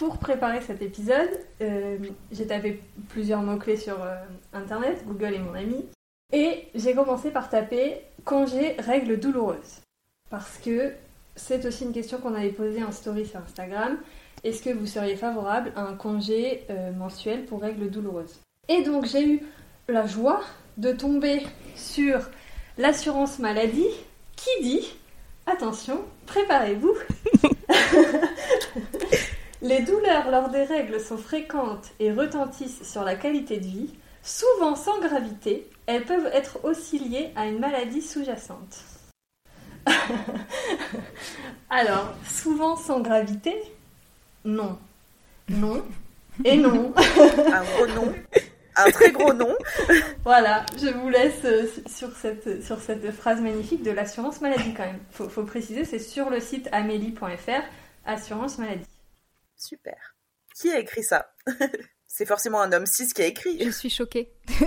[0.02, 1.30] pour préparer cet épisode,
[1.62, 2.00] euh,
[2.32, 4.16] j'ai tapé plusieurs mots-clés sur euh,
[4.52, 5.86] Internet, Google est mon ami,
[6.34, 9.82] et j'ai commencé par taper congé règles douloureuses.
[10.32, 10.94] Parce que
[11.36, 14.00] c'est aussi une question qu'on avait posée en story sur Instagram.
[14.44, 18.40] Est-ce que vous seriez favorable à un congé euh, mensuel pour règles douloureuses?
[18.70, 19.44] Et donc j'ai eu
[19.88, 20.42] la joie
[20.78, 21.44] de tomber
[21.76, 22.22] sur
[22.80, 23.94] l'assurance maladie
[24.36, 24.96] qui dit,
[25.46, 26.96] attention, préparez-vous,
[29.62, 33.94] les douleurs lors des règles sont fréquentes et retentissent sur la qualité de vie,
[34.24, 38.84] souvent sans gravité, elles peuvent être aussi liées à une maladie sous-jacente.
[41.70, 43.56] Alors, souvent sans gravité?
[44.46, 44.78] Non.
[45.50, 45.84] Non.
[46.44, 46.94] Et non.
[46.98, 48.14] Un gros non.
[48.76, 49.54] Un très gros non.
[50.24, 54.86] voilà, je vous laisse euh, sur cette, sur cette phrase magnifique de l'assurance maladie quand
[54.86, 55.00] même.
[55.12, 57.62] Faut, faut préciser, c'est sur le site amélie.fr,
[58.06, 58.86] assurance maladie.
[59.62, 60.16] Super.
[60.56, 61.36] Qui a écrit ça?
[62.08, 63.64] C'est forcément un homme cis qui a écrit.
[63.64, 64.34] Je suis choquée.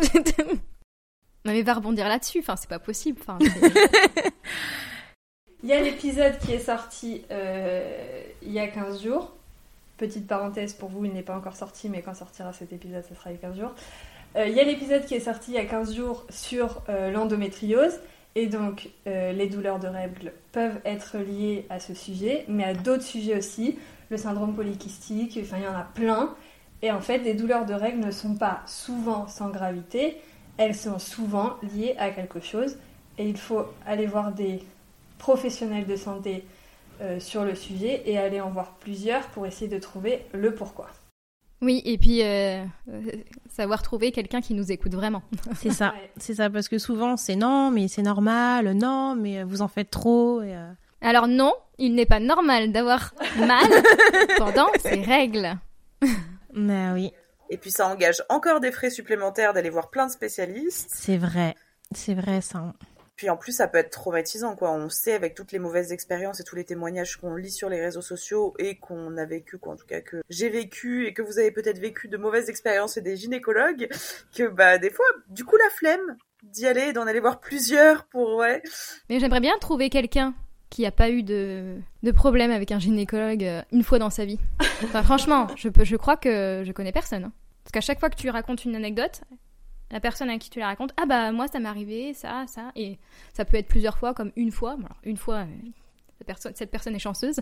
[1.44, 3.20] non mais va rebondir là-dessus, enfin c'est pas possible.
[3.20, 3.38] Enfin,
[5.62, 9.34] Il y a l'épisode qui est sorti euh, il y a 15 jours.
[9.98, 13.14] Petite parenthèse pour vous, il n'est pas encore sorti, mais quand sortira cet épisode, ce
[13.14, 13.74] sera il y a 15 jours.
[14.36, 17.10] Euh, il y a l'épisode qui est sorti il y a 15 jours sur euh,
[17.10, 17.98] l'endométriose.
[18.36, 23.04] Et donc, les douleurs de règles peuvent être liées à ce sujet, mais à d'autres
[23.04, 23.78] sujets aussi.
[24.10, 26.34] Le syndrome polykystique, enfin, il y en a plein.
[26.82, 30.18] Et en fait, les douleurs de règles ne sont pas souvent sans gravité,
[30.58, 32.76] elles sont souvent liées à quelque chose.
[33.18, 34.62] Et il faut aller voir des
[35.18, 36.44] professionnels de santé
[37.00, 40.86] euh, sur le sujet et aller en voir plusieurs pour essayer de trouver le pourquoi.
[41.60, 43.00] Oui, et puis euh, euh,
[43.48, 45.22] savoir trouver quelqu'un qui nous écoute vraiment.
[45.56, 49.62] C'est ça, c'est ça, parce que souvent c'est non, mais c'est normal, non, mais vous
[49.62, 50.42] en faites trop.
[50.42, 50.54] Et,
[51.00, 53.68] Alors non, il n'est pas normal d'avoir mal
[54.38, 55.58] pendant ces règles.
[56.52, 57.12] mais oui.
[57.50, 60.90] Et puis ça engage encore des frais supplémentaires d'aller voir plein de spécialistes.
[60.92, 61.54] C'est vrai,
[61.94, 62.72] c'est vrai ça.
[63.16, 64.72] Puis en plus, ça peut être traumatisant, quoi.
[64.72, 67.80] On sait avec toutes les mauvaises expériences et tous les témoignages qu'on lit sur les
[67.80, 71.22] réseaux sociaux et qu'on a vécu, quoi, en tout cas que j'ai vécu et que
[71.22, 73.88] vous avez peut-être vécu de mauvaises expériences et des gynécologues,
[74.36, 78.34] que bah des fois, du coup, la flemme d'y aller, d'en aller voir plusieurs pour
[78.34, 78.62] ouais.
[79.08, 80.34] Mais j'aimerais bien trouver quelqu'un
[80.74, 84.24] qui n'a pas eu de, de problème avec un gynécologue euh, une fois dans sa
[84.24, 84.40] vie.
[84.82, 87.22] Enfin, franchement, je, peux, je crois que je connais personne.
[87.22, 87.32] Hein.
[87.62, 89.20] Parce qu'à chaque fois que tu racontes une anecdote,
[89.92, 92.72] la personne à qui tu la racontes, ah bah moi ça m'est arrivé, ça, ça,
[92.74, 92.98] et
[93.34, 94.72] ça peut être plusieurs fois comme une fois.
[94.72, 95.46] Alors, une fois, euh,
[96.18, 97.38] cette, personne, cette personne est chanceuse.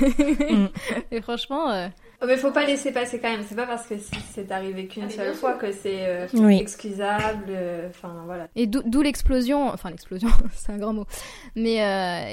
[0.00, 0.66] Mm.
[1.10, 1.70] et franchement.
[1.70, 1.88] Euh...
[2.24, 3.44] Oh, mais faut pas laisser passer quand même.
[3.46, 3.96] C'est pas parce que
[4.32, 7.44] c'est arrivé qu'une seule fois que c'est euh, excusable.
[7.50, 8.48] Euh, enfin voilà.
[8.56, 9.68] Et d'où l'explosion.
[9.68, 11.06] Enfin l'explosion, c'est un grand mot.
[11.54, 11.74] Mais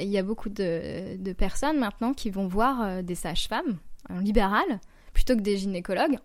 [0.02, 3.78] il y a beaucoup de, de, personnes maintenant qui vont voir des sages-femmes
[4.10, 4.80] en libéral
[5.14, 6.18] plutôt que des gynécologues.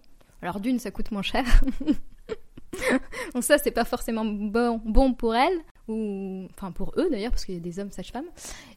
[0.43, 1.45] Alors d'une, ça coûte moins cher.
[3.35, 7.45] Donc ça, c'est pas forcément bon, bon pour elles, ou enfin pour eux d'ailleurs, parce
[7.45, 8.27] qu'il y a des hommes sages-femmes.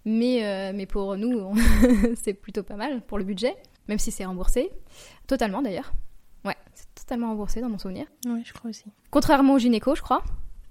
[0.05, 1.53] Mais, euh, mais pour nous,
[2.15, 3.55] c'est plutôt pas mal pour le budget,
[3.89, 4.71] même si c'est remboursé.
[5.27, 5.91] Totalement d'ailleurs.
[6.45, 8.05] Ouais, c'est totalement remboursé dans mon souvenir.
[8.25, 8.85] Oui, je crois aussi.
[9.09, 10.23] Contrairement aux gynéco, je crois.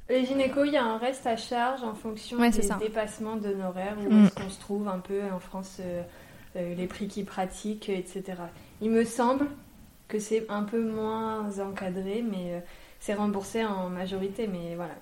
[0.08, 4.10] Les gynéco, il y a un reste à charge en fonction des dépassements d'honoraires, où
[4.10, 4.30] mm.
[4.46, 6.02] on se trouve un peu en France, euh,
[6.56, 8.22] euh, les prix qu'ils pratiquent, etc.
[8.80, 9.48] Il me semble
[10.06, 12.62] que c'est un peu moins encadré, mais
[13.00, 14.94] c'est remboursé en majorité, mais voilà.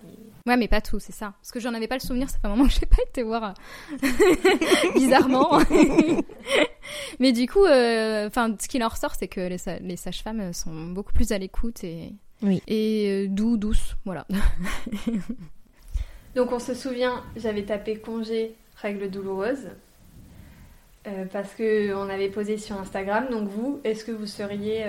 [0.47, 1.35] Ouais, mais pas tout, c'est ça.
[1.41, 3.03] Parce que j'en avais pas le souvenir, ça fait un moment que je n'ai pas
[3.09, 3.55] été voir
[3.93, 4.09] euh,
[4.95, 5.59] bizarrement.
[7.19, 10.89] mais du coup, euh, enfin, ce qui en ressort, c'est que les, les sages-femmes sont
[10.89, 12.63] beaucoup plus à l'écoute et, oui.
[12.67, 14.27] et euh, doux, douces, voilà.
[16.35, 19.71] Donc on se souvient, j'avais tapé congé, règles douloureuses.
[21.33, 23.29] parce que on avait posé sur Instagram.
[23.31, 24.85] Donc vous, est-ce que vous seriez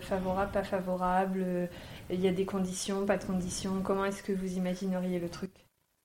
[0.00, 1.68] favorable, pas favorable
[2.12, 3.82] il y a des conditions, pas de conditions.
[3.82, 5.50] Comment est-ce que vous imagineriez le truc?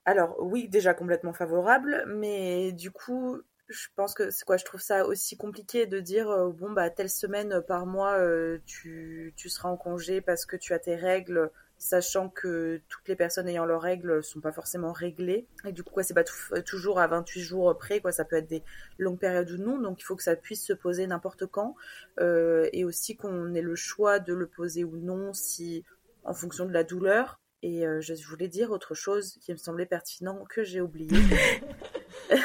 [0.05, 4.79] Alors oui, déjà complètement favorable, mais du coup, je pense que c'est quoi je trouve
[4.79, 9.69] ça aussi compliqué de dire euh, bon bah telle semaine par mois euh, tu, seras
[9.69, 13.81] en congé parce que tu as tes règles sachant que toutes les personnes ayant leurs
[13.81, 15.45] règles sont pas forcément réglées.
[15.65, 16.23] Et du coup quoi c'est pas
[16.65, 18.11] toujours à 28 jours près quoi.
[18.11, 18.63] Ça peut être des
[18.97, 19.77] longues périodes ou non.
[19.77, 21.75] Donc il faut que ça puisse se poser n'importe quand.
[22.19, 25.83] Euh, et aussi qu'on ait le choix de le poser ou non si
[26.27, 27.39] en fonction de la douleur.
[27.63, 31.17] Et euh, je voulais dire autre chose qui me semblait pertinent que j'ai oublié.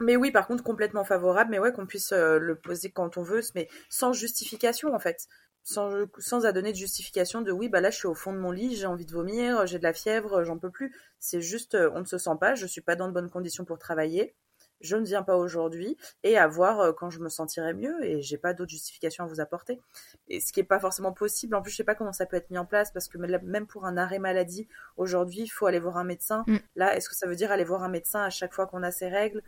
[0.00, 3.22] Mais oui, par contre, complètement favorable, mais ouais, qu'on puisse euh, le poser quand on
[3.22, 5.28] veut, mais sans justification en fait.
[5.62, 8.38] Sans, sans à donner de justification de oui, bah là je suis au fond de
[8.38, 10.96] mon lit, j'ai envie de vomir, j'ai de la fièvre, j'en peux plus.
[11.18, 13.66] C'est juste, euh, on ne se sent pas, je suis pas dans de bonnes conditions
[13.66, 14.34] pour travailler,
[14.80, 18.22] je ne viens pas aujourd'hui et à voir euh, quand je me sentirai mieux et
[18.22, 19.80] j'ai pas d'autre justification à vous apporter.
[20.28, 21.54] Et ce qui est pas forcément possible.
[21.54, 23.66] En plus, je sais pas comment ça peut être mis en place parce que même
[23.66, 26.44] pour un arrêt maladie, aujourd'hui, il faut aller voir un médecin.
[26.46, 26.56] Mm.
[26.76, 28.90] Là, est-ce que ça veut dire aller voir un médecin à chaque fois qu'on a
[28.90, 29.42] ses règles?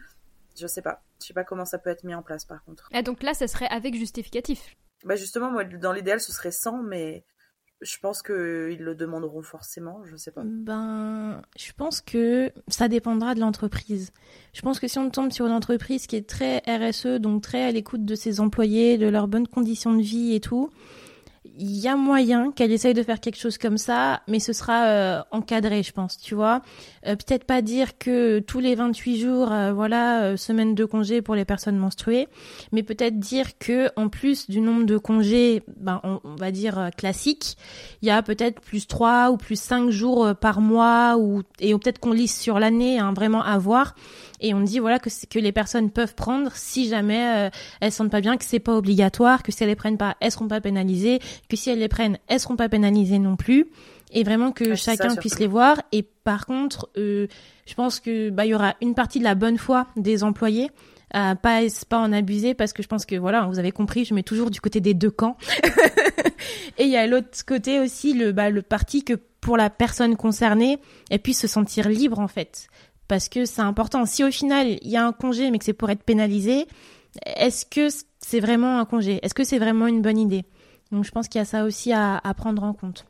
[0.58, 1.02] Je sais pas.
[1.20, 2.88] Je sais pas comment ça peut être mis en place par contre.
[2.92, 4.76] Et donc là, ça serait avec justificatif?
[5.04, 7.24] Bah justement, moi, dans l'idéal, ce serait sans, mais
[7.82, 10.42] je pense qu'ils le demanderont forcément, je sais pas.
[10.44, 14.12] Ben, je pense que ça dépendra de l'entreprise.
[14.52, 17.62] Je pense que si on tombe sur une entreprise qui est très RSE, donc très
[17.62, 20.70] à l'écoute de ses employés, de leurs bonnes conditions de vie et tout,
[21.44, 24.84] il y a moyen qu'elle essaye de faire quelque chose comme ça, mais ce sera
[24.84, 26.62] euh, encadré, je pense, tu vois.
[27.06, 31.34] Euh, peut-être pas dire que tous les 28 jours, euh, voilà, semaine de congé pour
[31.34, 32.28] les personnes menstruées,
[32.70, 37.56] mais peut-être dire que en plus du nombre de congés, ben, on, va dire classiques,
[38.02, 41.98] il y a peut-être plus 3 ou plus 5 jours par mois, ou et peut-être
[41.98, 43.94] qu'on lisse sur l'année, hein, vraiment à voir
[44.42, 48.10] et on dit voilà que que les personnes peuvent prendre si jamais euh, elles sentent
[48.10, 50.60] pas bien, que c'est pas obligatoire, que si elles les prennent pas, elles seront pas
[50.60, 53.68] pénalisées, que si elles les prennent, elles seront pas pénalisées non plus,
[54.10, 55.80] et vraiment que chacun puisse les voir.
[55.92, 57.28] Et par contre, euh,
[57.66, 60.70] je pense que bah il y aura une partie de la bonne foi des employés.
[61.14, 64.14] à pas pas en abuser parce que je pense que voilà vous avez compris je
[64.14, 65.36] mets toujours du côté des deux camps
[66.78, 69.12] et il y a l'autre côté aussi le bah, le parti que
[69.42, 70.78] pour la personne concernée
[71.10, 72.68] elle puisse se sentir libre en fait
[73.12, 74.06] parce que c'est important.
[74.06, 76.66] Si au final il y a un congé mais que c'est pour être pénalisé,
[77.26, 77.88] est-ce que
[78.20, 79.20] c'est vraiment un congé?
[79.22, 80.46] Est-ce que c'est vraiment une bonne idée?
[80.92, 83.04] Donc je pense qu'il y a ça aussi à, prendre en compte.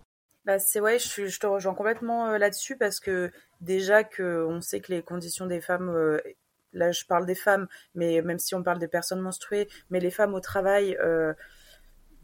[0.45, 3.31] Bah c'est ouais, je, te rejoins complètement euh, là-dessus parce que
[3.61, 6.19] déjà que on sait que les conditions des femmes euh,
[6.73, 10.11] là je parle des femmes, mais même si on parle des personnes menstruées, mais les
[10.11, 11.33] femmes au travail, euh,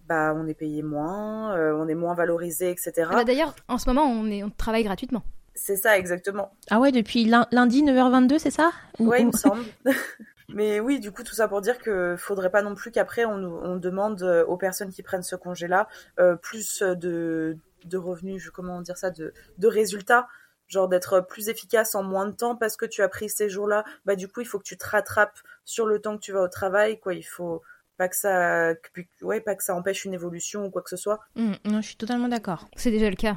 [0.08, 2.92] bah on est payé moins, on est moins valorisé, etc.
[3.08, 5.22] Ah bah, d'ailleurs, en ce moment, on, est, on travaille gratuitement.
[5.60, 6.52] C'est ça, exactement.
[6.70, 8.70] Ah ouais, depuis lundi 9h22, c'est ça?
[8.98, 9.64] Ouais, il me semble.
[10.48, 13.34] Mais oui, du coup, tout ça pour dire que faudrait pas non plus qu'après on,
[13.34, 15.88] on, demande euh, aux personnes qui prennent ce congé-là
[16.18, 20.26] euh, plus de, de revenus, comment dire ça, de, de résultats,
[20.68, 23.84] genre d'être plus efficace en moins de temps parce que tu as pris ces jours-là.
[24.06, 26.42] Bah du coup, il faut que tu te rattrapes sur le temps que tu vas
[26.42, 27.12] au travail, quoi.
[27.12, 27.62] Il faut
[27.98, 28.74] pas que ça,
[29.20, 31.18] ouais, pas que ça empêche une évolution ou quoi que ce soit.
[31.34, 32.68] Mmh, non, je suis totalement d'accord.
[32.76, 33.36] C'est déjà le cas.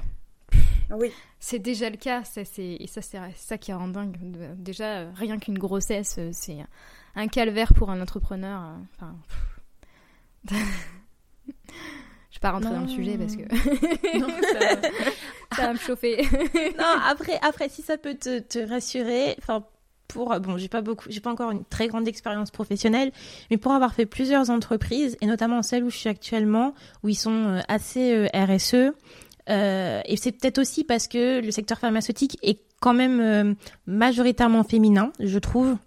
[0.92, 1.12] Oui.
[1.40, 4.18] C'est déjà le cas, ça, et ça c'est ça qui rend dingue.
[4.58, 6.58] Déjà, rien qu'une grossesse, euh, c'est
[7.16, 8.62] un calvaire pour un entrepreneur.
[8.62, 9.16] Euh, enfin,
[10.50, 10.54] je
[12.36, 14.28] vais pas rentrer dans le sujet parce que non,
[15.56, 16.22] ça, va me chauffer.
[16.78, 19.66] non, après, après, si ça peut te, te rassurer, enfin,
[20.08, 23.12] pour bon, j'ai pas beaucoup, j'ai pas encore une très grande expérience professionnelle,
[23.50, 26.74] mais pour avoir fait plusieurs entreprises et notamment celle où je suis actuellement,
[27.04, 28.94] où ils sont euh, assez RSE,
[29.52, 33.54] euh, et c'est peut-être aussi parce que le secteur pharmaceutique est quand même euh,
[33.86, 35.78] majoritairement féminin, je trouve.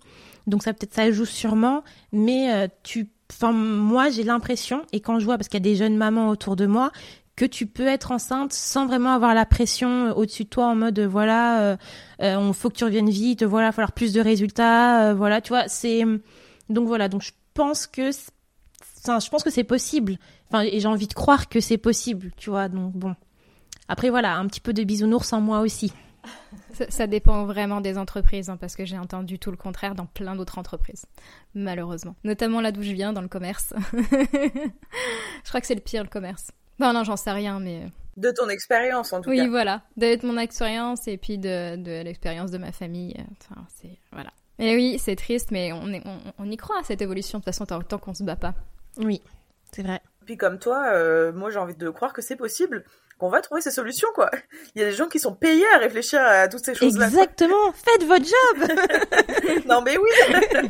[0.47, 5.19] Donc ça peut-être ça joue sûrement, mais euh, tu, enfin moi j'ai l'impression et quand
[5.19, 6.93] je vois parce qu'il y a des jeunes mamans autour de moi
[7.37, 11.01] que tu peux être enceinte sans vraiment avoir la pression au-dessus de toi en mode
[11.01, 11.79] voilà
[12.21, 15.65] on faut que tu reviennes vite voilà falloir plus de résultats voilà tu vois
[16.69, 18.11] donc voilà donc je pense que
[19.05, 20.19] enfin je pense que c'est possible.
[20.51, 23.15] Enfin et j'ai envie de croire que c'est possible tu vois donc bon
[23.89, 25.93] après, voilà, un petit peu de bisounours en moi aussi.
[26.89, 30.35] Ça, dépend vraiment des entreprises, hein, parce que j'ai entendu tout le contraire dans plein
[30.35, 31.07] d'autres entreprises,
[31.55, 32.17] malheureusement.
[32.25, 33.75] Notamment là d'où je viens, dans le commerce.
[33.93, 36.51] je crois que c'est le pire, le commerce.
[36.81, 37.87] Non, non, j'en sais rien, mais...
[38.17, 39.37] De ton expérience, en tout cas.
[39.37, 39.83] Oui, voilà.
[39.97, 43.15] De mon expérience et puis de, de l'expérience de ma famille.
[43.33, 43.99] Enfin, c'est...
[44.13, 44.31] Voilà.
[44.59, 46.03] Et oui, c'est triste, mais on, est,
[46.39, 48.55] on, y croit à cette évolution, de toute façon, tant, tant qu'on se bat pas.
[48.99, 49.21] Oui,
[49.73, 50.01] c'est vrai.
[50.25, 52.85] Puis comme toi, euh, moi j'ai envie de croire que c'est possible
[53.19, 54.31] qu'on va trouver ces solutions, quoi.
[54.75, 57.07] Il y a des gens qui sont payés à réfléchir à toutes ces choses-là.
[57.07, 60.11] Exactement, faites votre job Non mais oui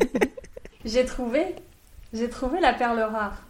[0.85, 1.57] J'ai trouvé,
[2.13, 3.43] j'ai trouvé la perle rare.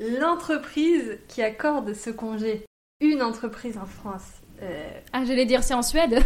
[0.00, 2.66] L'entreprise qui accorde ce congé.
[3.00, 4.24] Une entreprise en France.
[4.62, 4.90] Euh...
[5.12, 6.18] Ah, j'allais dire c'est en Suède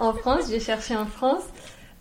[0.00, 1.44] En France, j'ai cherché en France.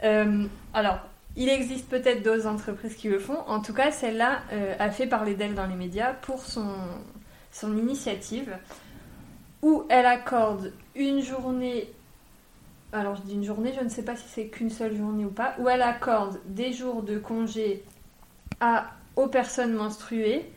[0.04, 1.00] Euh, alors,
[1.36, 3.38] il existe peut-être d'autres entreprises qui le font.
[3.48, 6.74] En tout cas, celle-là euh, a fait parler d'elle dans les médias pour son,
[7.54, 8.58] son initiative
[9.62, 11.89] où elle accorde une journée,
[12.91, 15.30] alors je dis une journée, je ne sais pas si c'est qu'une seule journée ou
[15.30, 17.84] pas, où elle accorde des jours de congé
[18.60, 20.51] à, aux personnes menstruées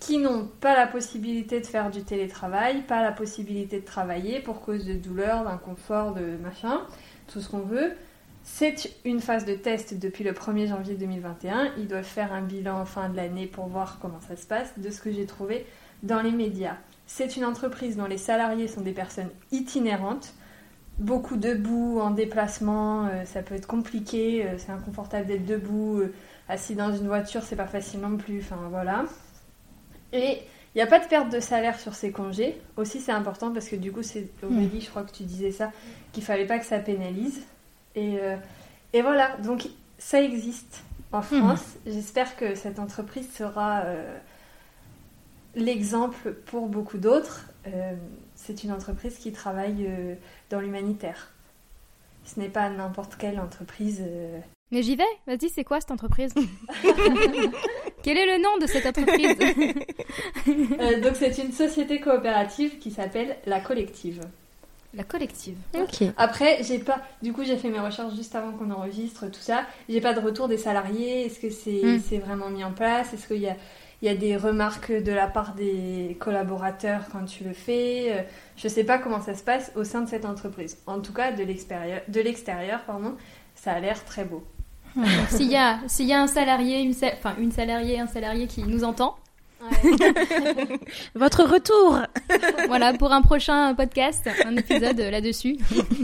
[0.00, 4.60] qui n'ont pas la possibilité de faire du télétravail, pas la possibilité de travailler pour
[4.60, 6.82] cause de douleur, d'inconfort, de machin,
[7.26, 7.92] tout ce qu'on veut.
[8.42, 11.72] C'est une phase de test depuis le 1er janvier 2021.
[11.78, 14.78] Ils doivent faire un bilan en fin de l'année pour voir comment ça se passe.
[14.78, 15.64] De ce que j'ai trouvé,
[16.04, 16.76] dans les médias.
[17.06, 20.34] C'est une entreprise dont les salariés sont des personnes itinérantes,
[20.98, 26.14] beaucoup debout, en déplacement, euh, ça peut être compliqué, euh, c'est inconfortable d'être debout, euh,
[26.48, 29.04] assis dans une voiture, c'est pas facile non plus, enfin voilà.
[30.12, 30.38] Et
[30.74, 32.60] il n'y a pas de perte de salaire sur ces congés.
[32.76, 35.72] Aussi, c'est important parce que du coup, c'est Aurélie, je crois que tu disais ça,
[36.12, 37.42] qu'il fallait pas que ça pénalise.
[37.94, 38.18] Et,
[38.92, 40.82] et voilà, donc ça existe
[41.12, 41.22] en hmm.
[41.22, 41.64] France.
[41.86, 43.84] J'espère que cette entreprise sera
[45.56, 47.46] l'exemple pour beaucoup d'autres.
[47.66, 47.94] Euh,
[48.34, 50.14] c'est une entreprise qui travaille euh,
[50.50, 51.30] dans l'humanitaire.
[52.24, 54.00] Ce n'est pas n'importe quelle entreprise.
[54.06, 54.38] euh,
[54.70, 56.32] Mais j'y vais, vas-y, c'est quoi cette entreprise?
[58.02, 59.36] Quel est le nom de cette entreprise?
[60.78, 64.20] Euh, donc c'est une société coopérative qui s'appelle La Collective.
[64.92, 65.56] La collective.
[65.74, 66.04] Ok.
[66.18, 67.00] Après, j'ai pas.
[67.22, 69.64] Du coup, j'ai fait mes recherches juste avant qu'on enregistre tout ça.
[69.88, 71.24] J'ai pas de retour des salariés.
[71.26, 72.00] Est-ce que c'est Mm.
[72.06, 73.12] c'est vraiment mis en place?
[73.14, 73.56] Est-ce qu'il y a,
[74.04, 78.22] il y a des remarques de la part des collaborateurs quand tu le fais Euh,
[78.54, 80.76] Je sais pas comment ça se passe au sein de cette entreprise.
[80.86, 82.02] En tout cas, de l'extérieur,
[83.54, 84.44] ça a l'air très beau.
[85.30, 85.80] S'il y a,
[86.20, 86.94] un salarié, une,
[87.38, 89.16] une salariée, un salarié qui nous entend,
[91.14, 92.00] Votre retour
[92.66, 95.56] voilà, pour un prochain podcast, un épisode là-dessus.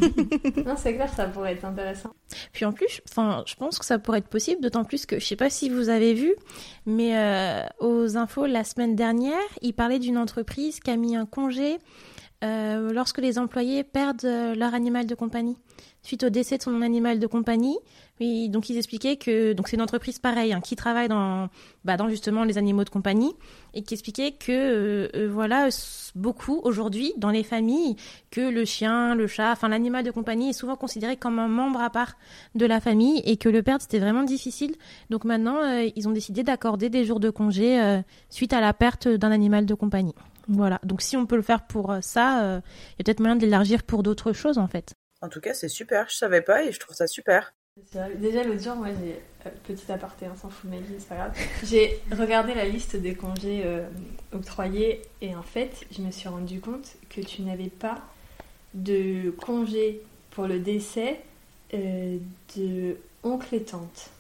[0.67, 2.11] non, c'est clair, ça pourrait être intéressant.
[2.53, 5.25] Puis en plus, enfin, je pense que ça pourrait être possible, d'autant plus que je
[5.25, 6.35] sais pas si vous avez vu,
[6.87, 11.27] mais euh, aux infos la semaine dernière, il parlait d'une entreprise qui a mis un
[11.27, 11.79] congé
[12.43, 15.59] euh, lorsque les employés perdent euh, leur animal de compagnie
[16.03, 17.79] suite au décès de son animal de compagnie.
[18.21, 21.49] Oui, donc ils expliquaient que donc c'est une entreprise pareille hein, qui travaille dans
[21.85, 23.33] bah, dans justement les animaux de compagnie
[23.73, 25.69] et qui expliquait que euh, euh, voilà
[26.15, 27.97] beaucoup aujourd'hui dans les familles
[28.31, 31.81] que le chien, le chat, enfin l'animal de compagnie est souvent considéré comme un membre
[31.81, 32.19] à part
[32.55, 34.75] de la famille et que le perdre c'était vraiment difficile.
[35.09, 38.75] Donc maintenant euh, ils ont décidé d'accorder des jours de congé euh, suite à la
[38.75, 40.15] perte d'un animal de compagnie.
[40.51, 40.81] Voilà.
[40.83, 43.37] Donc si on peut le faire pour euh, ça, euh, il y a peut-être moyen
[43.37, 44.95] de l'élargir pour d'autres choses en fait.
[45.23, 46.09] En tout cas, c'est super.
[46.09, 47.55] Je savais pas et je trouve ça super.
[47.93, 51.17] Déjà l'autre jour, moi j'ai euh, petit aparté, on s'en fout ma vie, c'est pas
[51.17, 51.39] grave.
[51.65, 53.89] J'ai regardé la liste des congés euh,
[54.33, 57.99] octroyés et en fait, je me suis rendu compte que tu n'avais pas
[58.75, 61.21] de congé pour le décès
[61.75, 62.19] euh,
[62.57, 64.11] de oncle et tante.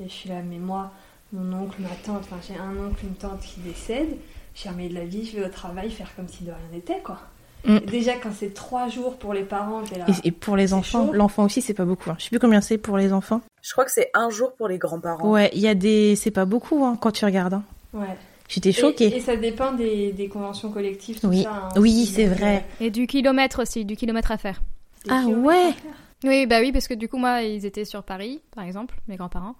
[0.00, 0.92] Et je suis là, mais moi,
[1.32, 4.16] mon oncle, ma tante, enfin j'ai un oncle, une tante qui décède.
[4.54, 7.20] Jamais de la vie, je vais au travail faire comme si de rien n'était, quoi.
[7.66, 7.78] Mm.
[7.86, 10.04] Déjà, quand c'est trois jours pour les parents, t'es là.
[10.24, 12.10] Et, et pour les enfants, l'enfant aussi c'est pas beaucoup.
[12.10, 12.16] Hein.
[12.18, 13.40] Je sais plus combien c'est pour les enfants.
[13.62, 15.30] Je crois que c'est un jour pour les grands-parents.
[15.30, 17.54] Ouais, il y a des, c'est pas beaucoup hein, quand tu regardes.
[17.54, 17.62] hein.
[17.94, 18.16] Ouais.
[18.48, 19.16] J'étais choquée.
[19.16, 21.44] et ça dépend des, des conventions collectives, tout Oui.
[21.44, 21.50] ça.
[21.50, 22.66] hein, Oui, c'est vrai.
[22.80, 24.60] Et du kilomètre aussi, du kilomètre à faire.
[25.04, 25.68] des Ah kilomètres ouais.
[25.68, 25.92] à faire.
[26.24, 29.16] Oui, bah oui, parce que du coup, moi, ils étaient sur Paris, par exemple, mes
[29.16, 29.54] grands-parents.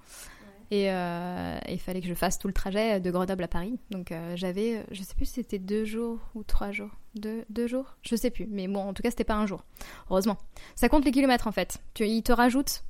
[0.70, 3.78] Et euh, il fallait que je fasse tout le trajet de Grenoble à Paris.
[3.90, 6.90] Donc euh, j'avais, je sais plus si c'était deux jours ou trois jours.
[7.14, 7.96] Deux, deux jours?
[8.02, 8.46] Je sais plus.
[8.50, 9.62] Mais bon, en tout cas, c'était pas un jour.
[10.10, 10.36] Heureusement.
[10.74, 11.78] Ça compte les kilomètres en fait.
[11.94, 12.82] Tu, ils te rajoutent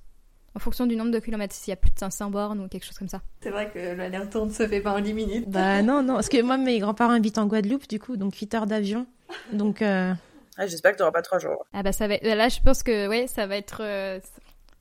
[0.56, 1.54] en fonction du nombre de kilomètres.
[1.54, 3.20] S'il y a plus de 500 bornes ou quelque chose comme ça.
[3.42, 5.48] C'est vrai que l'aller-retour ne se fait pas en 10 minutes.
[5.50, 8.54] Bah non, non, parce que moi mes grands-parents habitent en Guadeloupe du coup, donc 8
[8.54, 9.06] heures d'avion.
[9.52, 10.14] Donc euh,
[10.56, 11.66] Ah, J'espère que tu n'auras pas trois jours.
[11.72, 12.16] Ah bah ça va.
[12.22, 14.20] Là, je pense que ouais, ça va être, euh,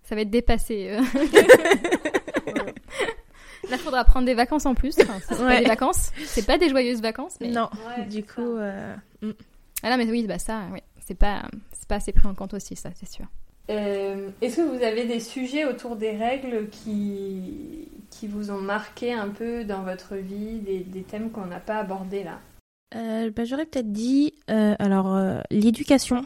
[0.03, 0.89] ça va être dépassé.
[0.91, 1.01] euh.
[3.69, 4.95] Là, faudra prendre des vacances en plus.
[4.99, 5.59] Enfin, c'est pas Ouais.
[5.61, 6.11] des vacances.
[6.25, 7.35] C'est pas des joyeuses vacances.
[7.39, 7.47] Mais...
[7.47, 8.93] non, Ouais, du coup, euh,
[9.83, 10.79] Ah non, mais oui, bah ça, oui.
[11.05, 13.25] C'est pas, c'est pas assez pris en compte aussi, ça, c'est sûr.
[13.69, 19.13] Euh, Est-ce que vous avez des sujets autour des règles qui, qui vous ont marqué
[19.13, 22.39] un peu dans votre vie, des, des thèmes qu'on n'a pas abordés là?
[22.95, 26.25] Euh, bah, j'aurais peut-être dit euh, alors euh, l'éducation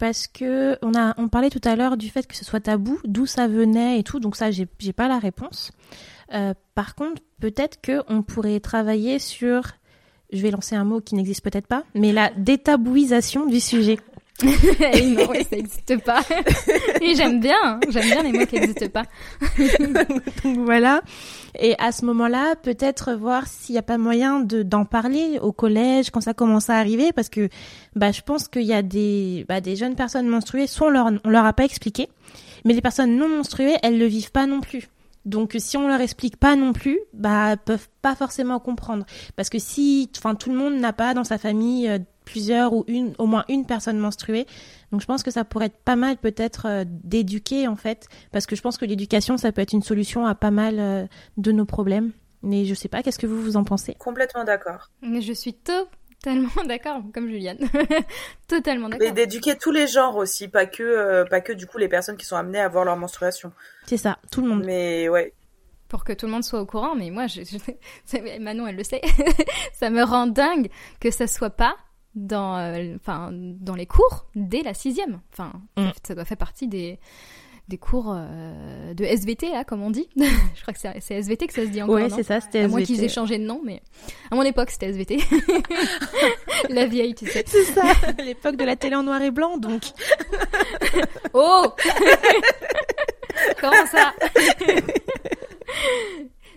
[0.00, 2.98] parce que on a on parlait tout à l'heure du fait que ce soit tabou,
[3.04, 5.70] d'où ça venait et tout, donc ça j'ai j'ai pas la réponse.
[6.32, 9.62] Euh, par contre, peut-être que on pourrait travailler sur
[10.32, 13.98] je vais lancer un mot qui n'existe peut-être pas, mais la détabouisation du sujet.
[14.94, 16.22] Et non, ouais, ça n'existe pas.
[17.00, 19.04] Et j'aime bien, j'aime bien les mots qui n'existent pas.
[20.44, 21.02] Donc voilà.
[21.58, 25.52] Et à ce moment-là, peut-être voir s'il n'y a pas moyen de d'en parler au
[25.52, 27.48] collège quand ça commence à arriver, parce que
[27.96, 31.10] bah je pense qu'il y a des bah, des jeunes personnes menstruées, soit on leur
[31.24, 32.08] on leur a pas expliqué,
[32.64, 34.88] mais les personnes non menstruées, elles le vivent pas non plus.
[35.26, 39.04] Donc si on leur explique pas non plus, bah elles peuvent pas forcément comprendre,
[39.36, 41.98] parce que si enfin tout le monde n'a pas dans sa famille euh,
[42.30, 44.46] plusieurs ou une au moins une personne menstruée,
[44.92, 48.46] donc je pense que ça pourrait être pas mal peut-être euh, d'éduquer en fait parce
[48.46, 51.06] que je pense que l'éducation, ça peut être une solution à pas mal euh,
[51.36, 52.12] de nos problèmes.
[52.42, 53.94] Mais je sais pas, qu'est-ce que vous vous en pensez?
[53.98, 54.90] Complètement d'accord.
[55.02, 57.58] Mais je suis totalement d'accord, comme Juliane.
[58.48, 59.12] totalement Et d'accord.
[59.14, 62.26] d'éduquer tous les genres aussi, pas que, euh, pas que du coup les personnes qui
[62.26, 63.52] sont amenées à avoir leur menstruation.
[63.86, 64.62] C'est ça, tout le monde.
[64.64, 65.34] Mais ouais,
[65.88, 68.84] Pour que tout le monde soit au courant, mais moi, je, je- Manon, elle le
[68.84, 69.02] sait.
[69.74, 70.70] ça me rend dingue
[71.00, 71.76] que ça soit pas
[72.14, 75.20] dans, euh, enfin, dans les cours dès la sixième.
[75.32, 75.84] Enfin, Mm.
[75.86, 76.98] ça, ça doit faire partie des,
[77.68, 80.08] des cours euh, de SVT, là, comme on dit.
[80.16, 82.68] je crois que c'est SVT que ça se dit encore, non c'est ça, c'était À
[82.68, 82.94] moins SVT.
[82.94, 83.80] qu'ils aient changé de nom, mais
[84.30, 85.18] à mon époque, c'était SVT.
[86.68, 87.44] la vieille, tu sais.
[87.46, 87.82] C'est ça,
[88.18, 89.82] l'époque de la télé en noir et blanc, donc.
[91.32, 91.66] Oh
[93.60, 94.12] Comment ça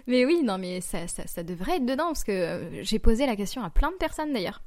[0.07, 3.25] mais oui, non, mais ça, ça, ça devrait être dedans parce que euh, j'ai posé
[3.25, 4.61] la question à plein de personnes d'ailleurs,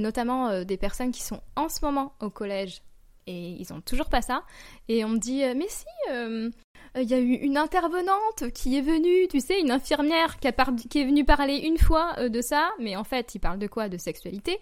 [0.00, 2.82] notamment euh, des personnes qui sont en ce moment au collège
[3.26, 4.42] et ils ont toujours pas ça.
[4.88, 6.50] Et on me dit, euh, mais si, euh,
[6.96, 10.52] il y a eu une intervenante qui est venue, tu sais, une infirmière qui, a
[10.52, 13.68] par- qui est venue parler une fois de ça, mais en fait, il parle de
[13.68, 13.88] quoi?
[13.88, 14.58] De sexualité.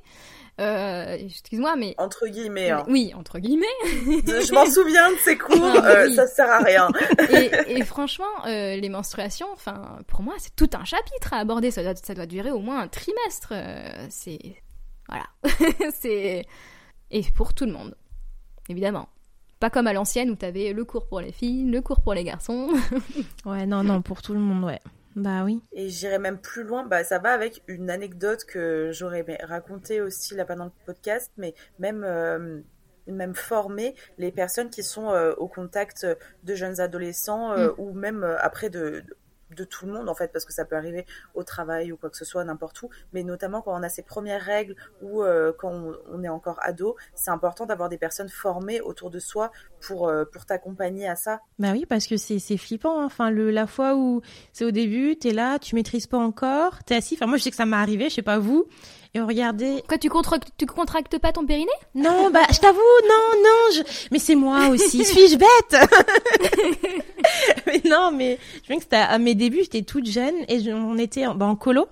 [0.60, 1.94] Euh, Excuse-moi, mais.
[1.98, 2.70] Entre guillemets.
[2.70, 2.84] hein.
[2.88, 3.66] Oui, entre guillemets.
[3.84, 6.14] Je m'en souviens de ces cours, Non, euh, oui.
[6.16, 6.88] ça sert à rien.
[7.30, 11.70] et, et franchement, euh, les menstruations, enfin, pour moi, c'est tout un chapitre à aborder.
[11.70, 13.54] Ça doit, ça doit durer au moins un trimestre.
[14.10, 14.40] c'est
[15.08, 15.26] voilà,
[15.92, 16.44] c'est
[17.10, 17.96] et pour tout le monde,
[18.68, 19.08] évidemment.
[19.60, 22.24] Pas comme à l'ancienne où t'avais le cours pour les filles, le cours pour les
[22.24, 22.68] garçons.
[23.44, 24.80] Ouais, non, non, pour tout le monde, ouais.
[25.16, 25.62] Bah oui.
[25.72, 30.00] Et j'irai même plus loin, bah, ça va avec une anecdote que j'aurais aimé raconter
[30.00, 32.60] aussi là-bas dans le podcast, mais même, euh,
[33.08, 36.06] même former les personnes qui sont euh, au contact
[36.44, 39.02] de jeunes adolescents euh, ou même euh, après de,
[39.54, 42.10] de tout le monde en fait, parce que ça peut arriver au travail ou quoi
[42.10, 45.52] que ce soit, n'importe où, mais notamment quand on a ses premières règles ou euh,
[45.56, 50.08] quand on, est encore ado, c'est important d'avoir des personnes formées autour de soi pour,
[50.08, 51.40] euh, pour t'accompagner à ça.
[51.58, 53.00] Bah oui, parce que c'est flippant.
[53.00, 53.04] hein.
[53.04, 54.20] Enfin, le la fois où
[54.52, 57.14] c'est au début, t'es là, tu maîtrises pas encore, t'es assis.
[57.14, 58.66] Enfin, moi, je sais que ça m'est arrivé, je sais pas vous.
[59.14, 59.82] Et on regardait.
[59.88, 61.66] Quoi, tu contractes, tu contractes pas ton périnée?
[61.94, 62.78] Non, bah, je t'avoue,
[63.08, 63.82] non, non, je...
[64.10, 65.02] mais c'est moi aussi.
[65.04, 65.88] Suis-je bête?
[67.66, 70.70] Mais non, mais je me que c'était à mes débuts, j'étais toute jeune et je-
[70.70, 71.86] on était en, bah, en colo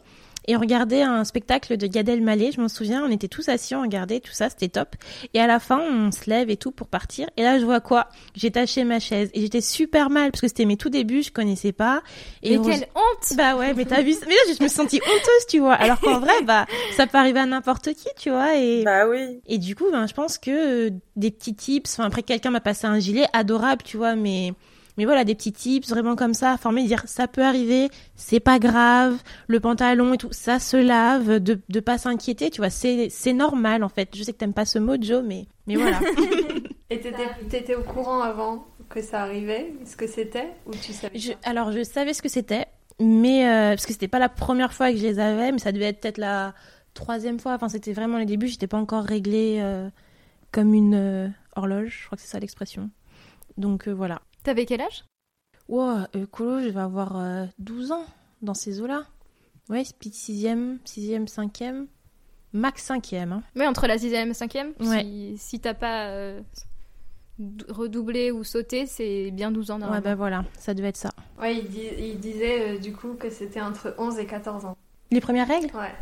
[0.46, 2.52] et on regardait un spectacle de Gad Elmaleh.
[2.52, 4.96] Je m'en souviens, on était tous assis, on regardait tout ça, c'était top.
[5.34, 7.28] Et à la fin, on se lève et tout pour partir.
[7.36, 8.08] Et là, je vois quoi?
[8.34, 11.32] J'ai taché ma chaise et j'étais super mal parce que c'était mes tout débuts, je
[11.32, 12.02] connaissais pas.
[12.42, 15.00] Et Mais quelle honte bah ouais, mais t'as vu, mais là je me suis sentie
[15.02, 15.74] honteuse, tu vois.
[15.74, 16.66] Alors qu'en vrai, bah
[16.96, 18.56] ça peut arriver à n'importe qui, tu vois.
[18.56, 19.40] Et Bah oui.
[19.46, 22.60] et du coup, ben, je pense que euh, des petits tips, enfin, après quelqu'un m'a
[22.60, 24.52] passé un gilet adorable, tu vois, mais,
[24.96, 28.58] mais voilà, des petits tips vraiment comme ça, former, dire ça peut arriver, c'est pas
[28.58, 29.16] grave,
[29.46, 33.84] le pantalon et tout, ça se lave, de, de pas s'inquiéter, tu vois, c'est, normal
[33.84, 34.10] en fait.
[34.16, 36.00] Je sais que t'aimes pas ce mot, Joe, mais, mais voilà.
[36.90, 41.32] Et t'étais, au courant avant que ça arrivait, ce que c'était, ou tu savais Je-
[41.44, 42.66] alors, je savais ce que c'était,
[43.00, 45.72] mais, euh, parce que c'était pas la première fois que je les avais, mais ça
[45.72, 46.54] devait être peut-être la
[46.94, 49.88] troisième fois, enfin, c'était vraiment les débuts, j'étais pas encore réglée euh,
[50.52, 52.88] comme une euh, horloge, je crois que c'est ça l'expression.
[53.58, 54.20] Donc euh, voilà.
[54.46, 55.04] T'avais quel âge?
[55.68, 58.04] Wow, euh, Colo, je vais avoir euh, 12 ans
[58.42, 59.04] dans ces eaux-là.
[59.68, 61.86] Ouais, speed 6ème, 6ème, 5ème,
[62.52, 63.32] max 5ème.
[63.32, 63.42] Hein.
[63.56, 64.72] Oui, entre la sixième et la cinquième.
[64.78, 65.02] Ouais.
[65.02, 66.40] Si, si t'as pas euh,
[67.68, 71.10] redoublé ou sauté, c'est bien 12 ans Ouais, bah voilà, ça devait être ça.
[71.40, 74.76] Ouais, il, dis- il disait euh, du coup que c'était entre 11 et 14 ans.
[75.10, 75.74] Les premières règles?
[75.76, 75.92] Ouais.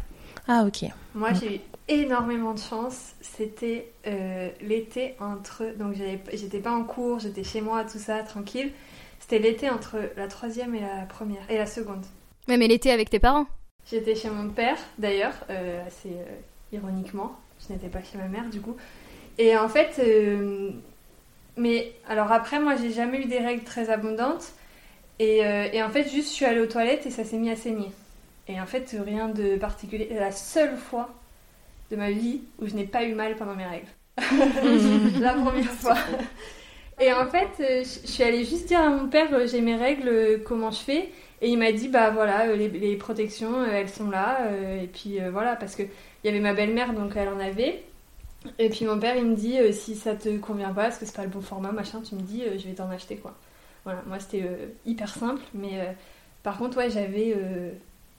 [0.47, 0.85] Ah, ok.
[1.15, 3.13] Moi, j'ai eu énormément de chance.
[3.21, 5.65] C'était euh, l'été entre.
[5.79, 8.73] Donc, j'avais- j'étais pas en cours, j'étais chez moi, tout ça, tranquille.
[9.21, 11.49] C'était l'été entre la troisième et la première.
[11.51, 12.05] Et la seconde.
[12.49, 13.47] Ouais, mais l'été avec tes parents?
[13.91, 16.25] J'étais chez mon père, d'ailleurs, euh, assez euh,
[16.73, 17.37] ironiquement.
[17.67, 18.77] Je n'étais pas chez ma mère, du coup.
[19.39, 19.99] Et en fait.
[20.01, 20.71] euh,
[21.57, 24.53] mais alors après, moi, j'ai jamais eu des règles très abondantes.
[25.21, 27.51] Et, euh, et en fait, juste, je suis allée aux toilettes et ça s'est mis
[27.51, 27.91] à saigner.
[28.49, 30.09] Et en fait, rien de particulier.
[30.11, 31.11] C'est la seule fois
[31.91, 33.89] de ma vie où je n'ai pas eu mal pendant mes règles.
[35.21, 35.97] la première fois.
[37.01, 39.77] Et en fait, euh, je suis allée juste dire à mon père, euh, j'ai mes
[39.77, 41.11] règles, euh, comment je fais
[41.43, 44.51] Et il m'a dit, bah voilà, les, les protections, elles sont là.
[44.81, 47.83] Et puis voilà, parce que il y avait ma belle-mère, donc elle en avait.
[48.59, 51.17] Et puis mon père, il me dit, si ça te convient pas, parce que c'est
[51.17, 53.35] pas le bon format, machin, tu me dis, je vais t'en acheter, quoi.
[53.85, 55.93] Voilà, moi c'était euh, hyper simple, mais euh,
[56.43, 57.71] par contre, ouais, j'avais euh,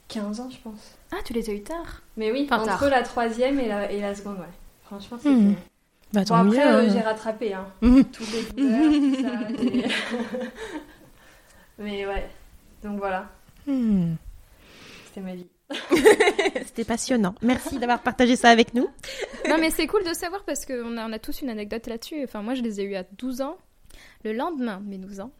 [0.07, 0.97] 15 ans, je pense.
[1.11, 2.01] Ah, tu les as eu tard.
[2.17, 2.89] Mais oui, Enfin, entre tard.
[2.89, 4.45] la troisième et la, et la seconde, ouais.
[4.83, 5.29] Franchement, c'était...
[5.35, 5.55] Hmm.
[6.13, 6.89] Bah, Bon, tant après, euh, hein.
[6.93, 7.65] j'ai rattrapé, hein.
[7.81, 8.05] Mhm.
[8.11, 9.63] Toutes les douleurs, tout ça.
[9.63, 9.85] et-
[11.79, 12.29] Mais ouais,
[12.83, 13.27] donc voilà,
[13.67, 14.13] Hmm.
[15.07, 15.47] c'était ma vie.
[16.65, 17.33] C'était passionnant.
[17.41, 18.87] Merci d'avoir partagé ça avec nous.
[19.49, 22.23] non, mais c'est cool de savoir parce qu'on a, on a tous une anecdote là-dessus.
[22.23, 23.57] Enfin, moi, je les ai eu à 12 ans.
[24.23, 25.31] Le lendemain de mes 12 ans.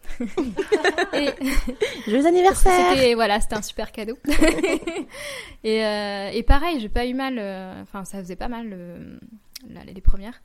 [1.14, 1.30] et
[2.08, 4.18] Joyeux anniversaire c'était voilà, c'était un super cadeau.
[5.64, 7.38] et, euh, et pareil, j'ai pas eu mal.
[7.40, 9.18] euh, Enfin, ça faisait pas mal euh,
[9.70, 10.42] là, les premières.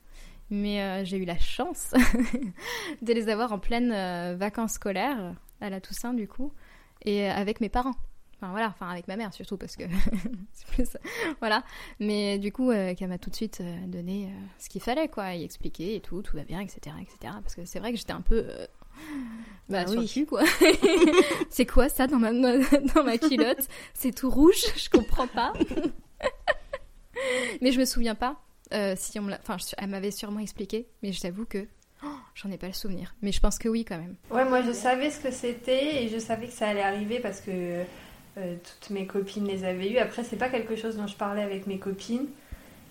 [0.51, 1.93] Mais euh, j'ai eu la chance
[3.03, 6.53] de les avoir en pleine euh, vacances scolaires à la Toussaint du coup
[7.05, 7.95] et euh, avec mes parents.
[8.43, 9.85] Enfin voilà, enfin avec ma mère surtout parce que
[10.53, 10.97] c'est plus
[11.41, 11.63] voilà.
[11.99, 15.09] Mais du coup, euh, qu'elle m'a tout de suite euh, donné euh, ce qu'il fallait
[15.09, 17.35] quoi, y expliquer et tout, tout va bien, etc., etc.
[17.43, 18.67] Parce que c'est vrai que j'étais un peu euh,
[19.69, 20.07] bah, Ah sur oui.
[20.07, 20.43] le cul quoi.
[21.51, 23.67] c'est quoi ça dans ma dans ma culotte?
[23.93, 25.53] C'est tout rouge, je comprends pas.
[27.61, 28.37] mais je me souviens pas.
[28.73, 31.67] euh, si on me enfin, elle m'avait sûrement expliqué, mais je t'avoue que
[32.05, 33.15] oh, j'en ai pas le souvenir.
[33.23, 34.17] Mais je pense que oui quand même.
[34.31, 37.41] Ouais, moi je savais ce que c'était et je savais que ça allait arriver parce
[37.41, 37.83] que
[38.39, 39.99] euh, toutes mes copines les avaient eues.
[39.99, 42.27] Après, c'est pas quelque chose dont je parlais avec mes copines.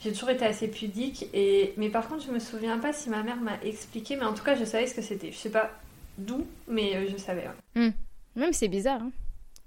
[0.02, 1.28] J'ai toujours été assez pudique.
[1.34, 1.74] Et...
[1.78, 4.44] Mais par contre, je me souviens pas si ma mère m'a expliqué, mais en tout
[4.44, 5.32] cas, je savais ce que c'était.
[5.32, 5.72] Je sais pas
[6.18, 7.48] d'où, mais euh, je savais.
[7.76, 7.90] Hmm.
[8.36, 9.12] Même c'est bizarre, hein.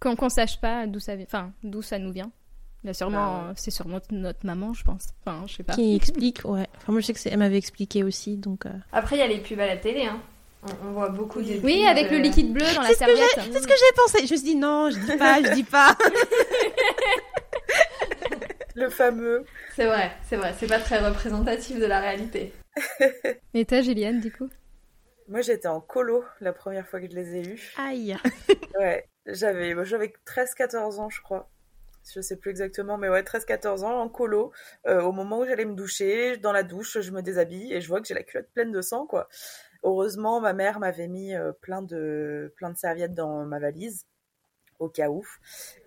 [0.00, 2.30] qu'on ne sache pas d'où ça, enfin, d'où ça nous vient.
[2.92, 5.08] sûrement, ah c'est sûrement notre maman, je pense.
[5.24, 5.74] Enfin, je sais pas.
[5.74, 6.66] Qui explique, ouais.
[6.76, 8.66] Enfin, moi, je sais que elle m'avait expliqué aussi, donc.
[8.66, 8.70] Euh.
[8.92, 10.20] Après, il y a les pubs à la télé, hein.
[10.62, 11.58] On, voit beaucoup des.
[11.60, 13.28] Oui, avec le liquide bleu dans la serviette.
[13.36, 14.26] C'est ce que j'ai pensé.
[14.26, 15.96] Je me suis dit non, je dis pas, je dis pas.
[18.74, 19.44] le fameux.
[19.74, 20.54] C'est vrai, c'est vrai.
[20.58, 22.52] C'est pas très représentatif de la réalité.
[23.54, 24.48] Et toi, Juliane, du coup?
[25.28, 27.72] Moi, j'étais en colo la première fois que je les ai eus.
[27.76, 28.16] Aïe.
[28.78, 31.50] ouais, j'avais, j'avais 13-14 ans, je crois.
[32.12, 34.52] Je sais plus exactement, mais ouais, 13-14 ans, en colo.
[34.86, 37.88] Euh, au moment où j'allais me doucher, dans la douche, je me déshabille et je
[37.88, 39.28] vois que j'ai la culotte pleine de sang, quoi.
[39.82, 44.06] Heureusement, ma mère m'avait mis euh, plein de plein de serviettes dans ma valise
[44.82, 45.24] au cas où.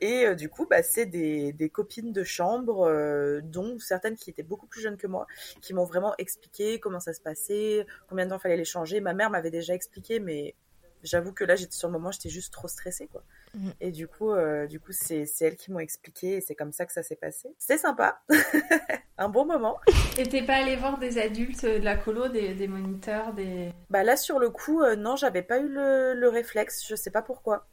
[0.01, 4.29] Et euh, du coup, bah, c'est des, des, copines de chambre, euh, dont certaines qui
[4.29, 5.27] étaient beaucoup plus jeunes que moi,
[5.61, 9.01] qui m'ont vraiment expliqué comment ça se passait, combien de temps fallait les changer.
[9.01, 10.55] Ma mère m'avait déjà expliqué, mais
[11.03, 13.23] j'avoue que là, j'étais sur le moment, j'étais juste trop stressée, quoi.
[13.53, 13.69] Mm.
[13.81, 16.85] Et du coup, euh, du coup, c'est elles qui m'ont expliqué, et c'est comme ça
[16.85, 17.49] que ça s'est passé.
[17.59, 18.21] C'était sympa,
[19.17, 19.79] un bon moment.
[20.17, 23.71] Et t'es pas allé voir des adultes de la colo, des, des moniteurs, des.
[23.89, 27.11] Bah là, sur le coup, euh, non, j'avais pas eu le, le, réflexe, je sais
[27.11, 27.67] pas pourquoi.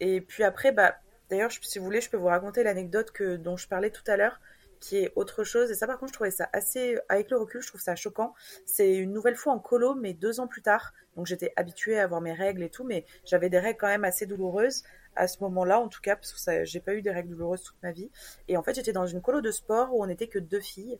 [0.00, 0.96] Et puis après, bah,
[1.30, 4.16] d'ailleurs, si vous voulez, je peux vous raconter l'anecdote que dont je parlais tout à
[4.16, 4.40] l'heure
[4.84, 5.70] qui est autre chose.
[5.70, 8.34] Et ça, par contre, je trouvais ça assez, avec le recul, je trouve ça choquant.
[8.66, 10.92] C'est une nouvelle fois en colo, mais deux ans plus tard.
[11.16, 14.04] Donc, j'étais habituée à avoir mes règles et tout, mais j'avais des règles quand même
[14.04, 14.82] assez douloureuses
[15.16, 17.82] à ce moment-là, en tout cas, parce que j'ai pas eu des règles douloureuses toute
[17.82, 18.10] ma vie.
[18.48, 20.98] Et en fait, j'étais dans une colo de sport où on n'était que deux filles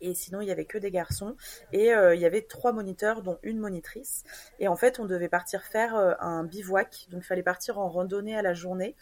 [0.00, 1.36] et sinon il y avait que des garçons.
[1.72, 4.24] Et euh, il y avait trois moniteurs dont une monitrice.
[4.58, 7.06] Et en fait on devait partir faire euh, un bivouac.
[7.10, 8.94] Donc il fallait partir en randonnée à la journée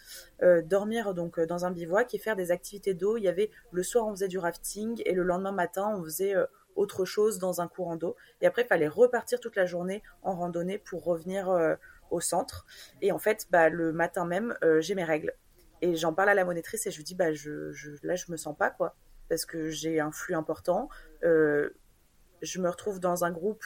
[0.43, 3.17] euh, dormir donc dans un bivouac et faire des activités d'eau.
[3.17, 6.35] Il y avait le soir on faisait du rafting et le lendemain matin on faisait
[6.77, 8.17] autre chose dans un courant d'eau.
[8.41, 11.77] Et après il fallait repartir toute la journée en randonnée pour revenir
[12.11, 12.67] au centre.
[13.03, 15.35] Et en fait bah, le matin même j'ai mes règles.
[15.83, 18.31] Et j'en parle à la monitrice et je lui dis bah je, je là je
[18.31, 18.95] me sens pas quoi
[19.29, 20.89] parce que j'ai un flux important.
[21.23, 21.71] Euh,
[22.43, 23.65] je me retrouve dans un groupe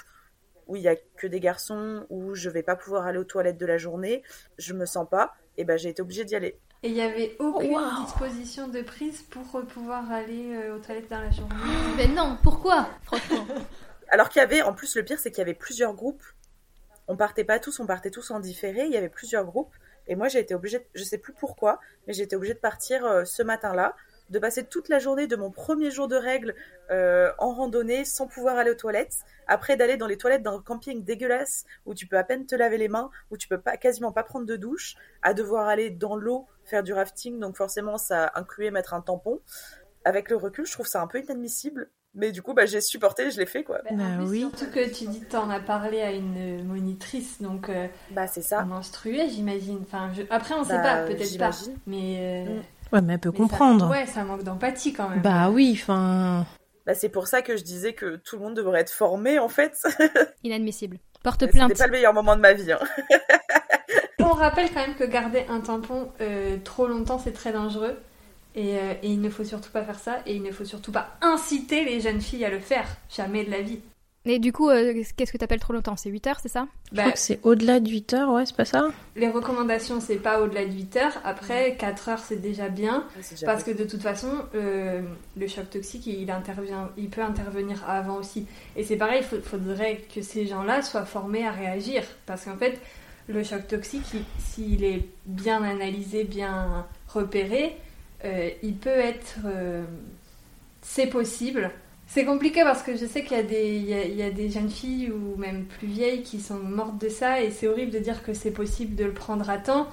[0.66, 3.58] où il y a que des garçons, où je vais pas pouvoir aller aux toilettes
[3.58, 4.22] de la journée,
[4.58, 6.60] je me sens pas, et ben j'ai été obligée d'y aller.
[6.82, 11.20] Et il n'y avait aucune disposition de prise pour pouvoir aller euh, aux toilettes dans
[11.20, 11.54] la journée
[11.96, 12.88] Mais non, pourquoi?
[13.02, 13.46] Franchement.
[14.10, 16.22] Alors qu'il y avait, en plus le pire c'est qu'il y avait plusieurs groupes.
[17.08, 19.74] On partait pas tous, on partait tous en différé, il y avait plusieurs groupes.
[20.06, 23.04] Et moi j'ai été obligée, je sais plus pourquoi, mais j'ai été obligée de partir
[23.04, 23.96] euh, ce matin-là
[24.30, 26.54] de passer toute la journée de mon premier jour de règles
[26.90, 31.04] euh, en randonnée sans pouvoir aller aux toilettes, après d'aller dans les toilettes d'un camping
[31.04, 34.12] dégueulasse où tu peux à peine te laver les mains, où tu peux pas quasiment
[34.12, 38.30] pas prendre de douche, à devoir aller dans l'eau faire du rafting, donc forcément ça
[38.34, 39.40] incluait mettre un tampon.
[40.04, 41.90] Avec le recul, je trouve ça un peu inadmissible.
[42.14, 43.78] Mais du coup, bah, j'ai supporté, je l'ai fait, quoi.
[43.84, 44.40] Bah, bah oui.
[44.40, 47.68] Surtout que tu dis que t'en as parlé à une monitrice, donc...
[47.68, 48.64] Euh, bah, c'est ça.
[48.64, 49.80] Menstruée, j'imagine.
[49.82, 51.50] Enfin, Après, on sait bah, pas, peut-être pas.
[51.86, 52.46] Mais...
[52.48, 52.62] Euh, mm.
[52.92, 53.90] Ouais, mais elle peut comprendre.
[53.90, 55.20] ouais, ça manque d'empathie quand même.
[55.20, 56.46] Bah oui, enfin.
[56.86, 59.50] Bah, c'est pour ça que je disais que tout le monde devrait être formé en
[59.50, 59.78] fait.
[60.42, 60.98] Inadmissible.
[61.22, 61.68] Porte plainte.
[61.68, 62.72] C'était pas le meilleur moment de ma vie.
[62.72, 62.78] Hein.
[64.20, 67.96] On rappelle quand même que garder un tampon euh, trop longtemps c'est très dangereux.
[68.54, 70.20] Et, euh, et, il ne faut surtout pas faire ça.
[70.24, 72.86] Et il ne faut surtout pas inciter les jeunes filles à le faire.
[73.10, 73.80] Jamais de la vie.
[74.26, 75.96] Mais du coup, euh, qu'est-ce que tu appelles trop longtemps?
[75.96, 76.66] C'est 8 heures, c'est ça?
[76.90, 78.88] Je crois bah, que c'est au-delà de 8 heures, ouais, c'est pas ça?
[79.16, 81.20] Les recommandations, c'est pas au-delà de 8 heures.
[81.24, 83.06] Après, 4 heures, c'est déjà bien.
[83.44, 85.02] parce que de toute façon, euh,
[85.36, 88.46] le choc toxique, il, intervient, il peut intervenir avant aussi.
[88.76, 92.02] Et c'est pareil, il faudrait que ces gens-là soient formés à réagir.
[92.26, 92.78] Parce qu'en fait,
[93.28, 97.76] le choc toxique, s'il est bien analysé, bien repéré,
[98.24, 99.38] euh, il peut être...
[100.82, 101.70] c'est possible
[102.08, 104.70] c'est compliqué parce que je sais qu'il y, a des, il y, a, des jeunes
[104.70, 108.24] filles ou même plus vieilles qui sont mortes de ça et c'est horrible de dire
[108.24, 109.86] que c'est possible de le prendre à temps.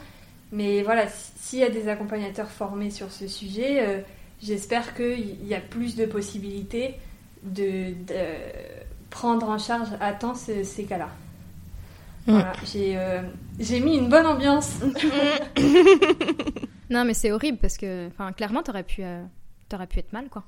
[0.51, 3.99] Mais voilà, s'il y a des accompagnateurs formés sur ce sujet, euh,
[4.41, 6.95] j'espère qu'il y a plus de possibilités
[7.43, 7.93] de,
[9.09, 11.09] prendre en charge à temps ces cas-là.
[12.28, 13.22] Voilà, euh,
[13.59, 14.80] j'ai mis une bonne ambiance.
[16.89, 19.24] non, mais c'est horrible parce que, clairement, t'aurais pu, euh,
[19.74, 20.43] aurais pu être mal, quoi.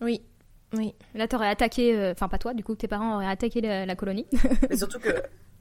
[0.00, 0.22] Oui.
[0.74, 0.94] Oui.
[1.14, 4.26] Là, t'aurais attaqué, euh, enfin pas toi, du coup, tes parents auraient attaqué la, colonie.
[4.68, 5.10] mais surtout que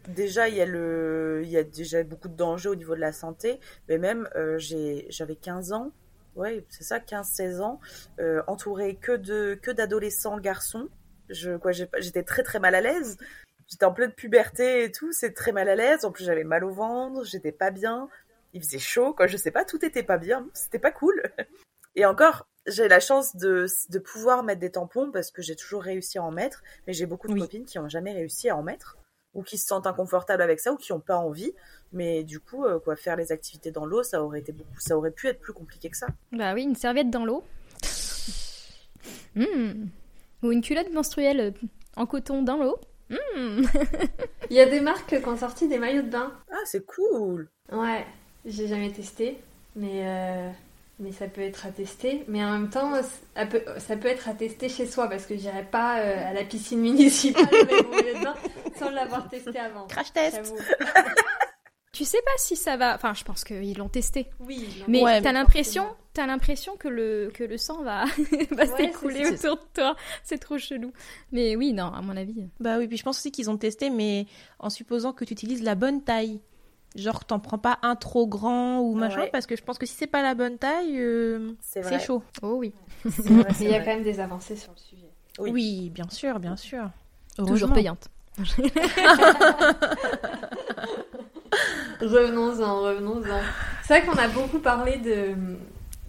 [0.09, 1.41] déjà, il y, a le...
[1.43, 4.57] il y a déjà beaucoup de dangers au niveau de la santé, mais même euh,
[4.59, 5.91] j'avais 15 ans,
[6.35, 7.79] ouais, c'est ça, 15-16 ans,
[8.19, 10.89] euh, entouré que de que d'adolescents garçons.
[11.29, 13.17] Je, quoi, j'étais très très mal à l'aise.
[13.67, 16.05] J'étais en pleine puberté et tout, c'est très mal à l'aise.
[16.05, 18.07] En plus, j'avais mal au ventre, j'étais pas bien.
[18.53, 21.21] il faisait chaud, quoi, je sais pas, tout était pas bien, c'était pas cool.
[21.95, 25.83] Et encore, j'ai la chance de, de pouvoir mettre des tampons parce que j'ai toujours
[25.83, 28.63] réussi à en mettre, mais j'ai beaucoup de copines qui ont jamais réussi à en
[28.63, 28.97] mettre
[29.33, 31.53] ou qui se sentent inconfortables avec ça ou qui n'ont pas envie.
[31.93, 34.97] Mais du coup, euh, quoi, faire les activités dans l'eau, ça aurait été beaucoup, ça
[34.97, 36.07] aurait pu être plus compliqué que ça.
[36.31, 37.43] Bah oui, une serviette dans l'eau.
[39.35, 39.89] Hmm.
[40.41, 41.51] Ou une culotte menstruelle euh,
[41.95, 42.79] en coton dans l'eau.
[43.11, 43.61] Hmm.
[44.49, 46.33] Il y a des marques qui ont sorti des maillots de bain.
[46.51, 47.47] Ah, c'est cool.
[47.71, 48.03] Ouais,
[48.45, 49.37] j'ai jamais testé,
[49.75, 50.49] mais euh,
[50.99, 52.23] mais ça peut être attesté.
[52.27, 52.91] Mais en même temps,
[53.35, 56.43] ça peut, ça peut être attesté chez soi parce que j'irai pas euh, à la
[56.43, 58.33] piscine municipale avec mon
[58.79, 59.87] sans l'avoir testé avant.
[59.87, 60.53] Crash test.
[61.93, 62.93] Tu sais pas si ça va.
[62.93, 64.29] Enfin, je pense qu'ils l'ont testé.
[64.39, 68.05] Oui, Mais Ouais, t'as mais l'impression, t'as l'impression que le que le sang va
[68.51, 69.95] va Ouais, s'écouler c'est- autour de toi.
[70.23, 70.91] C'est trop chelou.
[71.31, 72.49] Mais oui, non, à mon avis.
[72.59, 74.27] Bah oui, puis je pense aussi qu'ils ont testé, mais
[74.59, 76.39] en supposant que tu utilises la bonne taille.
[76.95, 79.29] Genre, t'en prends pas un trop grand ou machin, Ouais.
[79.31, 82.23] parce que je pense que si c'est pas la bonne taille, euh, C'est chaud.
[82.41, 82.73] Oh oui.
[83.05, 83.79] Vrai, il y a vrai.
[83.85, 85.09] quand même des avancées sur le sujet.
[85.39, 85.51] Oui.
[85.51, 86.89] Oui, bien sûr, bien sûr.
[87.35, 87.75] Toujours Heureusement.
[87.75, 88.07] payante.
[92.01, 93.39] Revenons-en, revenons-en.
[93.83, 95.35] C'est vrai qu'on a beaucoup parlé de,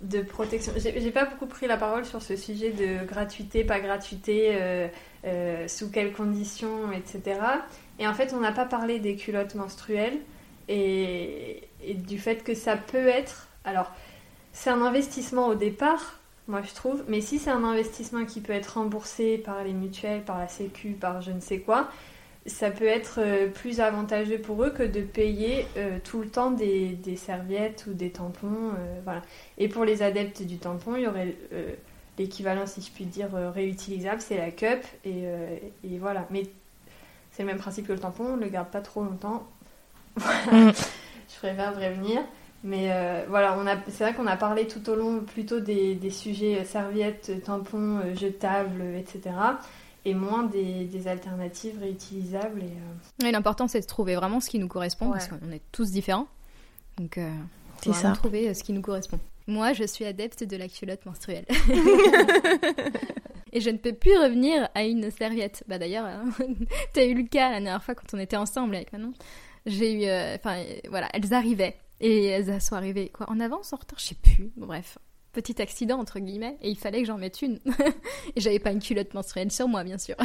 [0.02, 0.72] de protection.
[0.76, 4.88] J'ai j'ai pas beaucoup pris la parole sur ce sujet de gratuité, pas gratuité, euh,
[5.24, 7.40] euh, sous quelles conditions, etc.
[7.98, 10.18] Et en fait, on n'a pas parlé des culottes menstruelles
[10.68, 13.48] et, du fait que ça peut être.
[13.64, 13.90] Alors,
[14.52, 18.52] c'est un investissement au départ, moi je trouve, mais si c'est un investissement qui peut
[18.52, 21.88] être remboursé par les mutuelles, par la Sécu, par je ne sais quoi,
[22.46, 26.50] ça peut être euh, plus avantageux pour eux que de payer euh, tout le temps
[26.50, 28.72] des, serviettes ou des tampons.
[28.78, 29.22] euh, voilà.
[29.58, 31.36] Et pour les adeptes du tampon, il y aurait
[32.18, 34.84] l'équivalent, si je puis dire, réutilisable, c'est la cup.
[35.04, 35.24] Et,
[35.84, 36.26] et voilà.
[36.30, 36.44] Mais
[37.30, 39.46] c'est le même principe que le tampon, on ne le garde pas trop longtemps.
[40.52, 40.70] Mm.
[41.28, 42.20] je préfère prévenir.
[42.64, 43.56] Mais euh, voilà,
[43.88, 47.98] c'est vrai qu'on a parlé tout au long plutôt des, des sujets euh, serviettes, tampons,
[48.04, 49.34] euh, jetables, euh, etc.
[50.04, 52.60] Et moins des, des alternatives réutilisables.
[52.62, 55.12] Et, euh, Et l'important c'est de trouver vraiment ce qui nous correspond Ouais.
[55.12, 56.26] parce qu'on est tous différents.
[56.98, 57.30] Donc euh,
[57.82, 58.10] C'est ça.
[58.12, 59.20] trouver ce qui nous correspond.
[59.46, 61.46] Moi, je suis adepte de la culotte menstruelle.
[63.52, 65.64] Et je ne peux plus revenir à une serviette.
[65.68, 66.24] Bah d'ailleurs, hein,
[66.92, 69.12] t'as eu le cas la dernière fois quand on était ensemble avec Manon.
[69.68, 73.76] J'ai eu, euh, enfin voilà, elles arrivaient et elles sont arrivées quoi en avance, en
[73.76, 74.50] retard, je sais plus.
[74.56, 74.98] Bon, bref,
[75.32, 77.60] petit accident entre guillemets et il fallait que j'en mette une.
[78.36, 80.16] et j'avais pas une culotte menstruelle sur moi, bien sûr.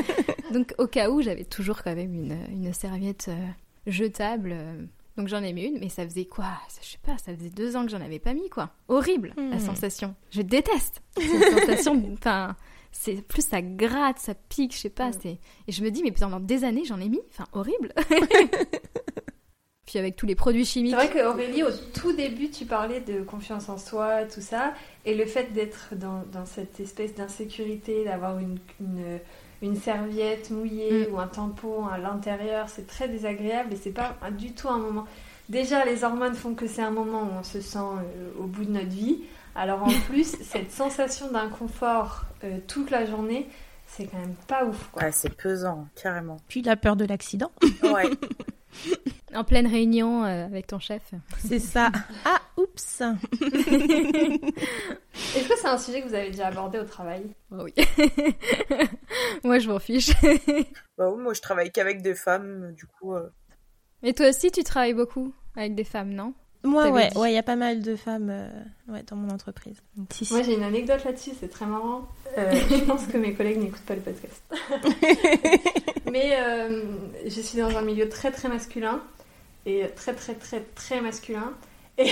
[0.52, 3.46] Donc au cas où, j'avais toujours quand même une, une serviette euh,
[3.86, 4.52] jetable.
[4.52, 4.84] euh,
[5.18, 6.46] donc j'en ai mis une, mais ça faisait quoi?
[6.82, 8.70] Je sais pas, ça faisait deux ans que j'en avais pas mis, quoi.
[8.88, 9.58] Horrible, la Hmm.
[9.58, 10.14] sensation.
[10.30, 12.02] Je déteste cette sensation.
[12.14, 12.56] Enfin,
[12.92, 15.10] c'est plus ça gratte, ça pique, je sais pas.
[15.10, 15.28] Mm.
[15.68, 17.20] Et je me dis, mais pendant des années, j'en ai mis.
[17.30, 17.92] Enfin, horrible.
[19.86, 20.94] Puis avec tous les produits chimiques.
[20.98, 24.74] C'est vrai que Aurélie, au tout début, tu parlais de confiance en soi, tout ça,
[25.04, 29.18] et le fait d'être dans, dans cette espèce d'insécurité, d'avoir une, une,
[29.60, 31.14] une serviette mouillée Mm.
[31.14, 35.06] ou un tampon à l'intérieur, c'est très désagréable et c'est pas du tout un moment.
[35.48, 38.64] Déjà, les hormones font que c'est un moment où on se sent euh, au bout
[38.64, 39.22] de notre vie.
[39.54, 43.46] Alors en plus, cette sensation d'inconfort euh, toute la journée,
[43.86, 44.88] c'est quand même pas ouf.
[44.92, 45.02] Quoi.
[45.04, 46.38] Ouais, c'est pesant, carrément.
[46.48, 47.52] Puis la peur de l'accident.
[47.82, 48.10] Ouais.
[49.34, 51.02] En pleine réunion euh, avec ton chef.
[51.38, 51.90] C'est ça.
[52.24, 53.02] Ah, oups.
[55.34, 57.22] Est-ce que c'est un sujet que vous avez déjà abordé au travail?
[57.50, 57.74] Oh oui.
[59.44, 60.10] Moi, je m'en fiche.
[60.96, 63.14] bah oui, moi je travaille qu'avec des femmes, du coup.
[63.14, 63.28] euh,
[64.02, 66.32] Et toi aussi, tu travailles beaucoup avec des femmes, non?
[66.64, 67.18] Moi, ouais, dit.
[67.18, 68.48] ouais, il y a pas mal de femmes euh,
[68.92, 69.76] ouais, dans mon entreprise.
[69.96, 70.32] Donc, si, si.
[70.32, 72.06] Moi, j'ai une anecdote là-dessus, c'est très marrant.
[72.38, 74.42] Euh, je pense que mes collègues n'écoutent pas le podcast.
[76.10, 76.84] Mais euh,
[77.24, 79.00] je suis dans un milieu très très masculin
[79.66, 81.52] et très très très très masculin.
[81.98, 82.10] Et,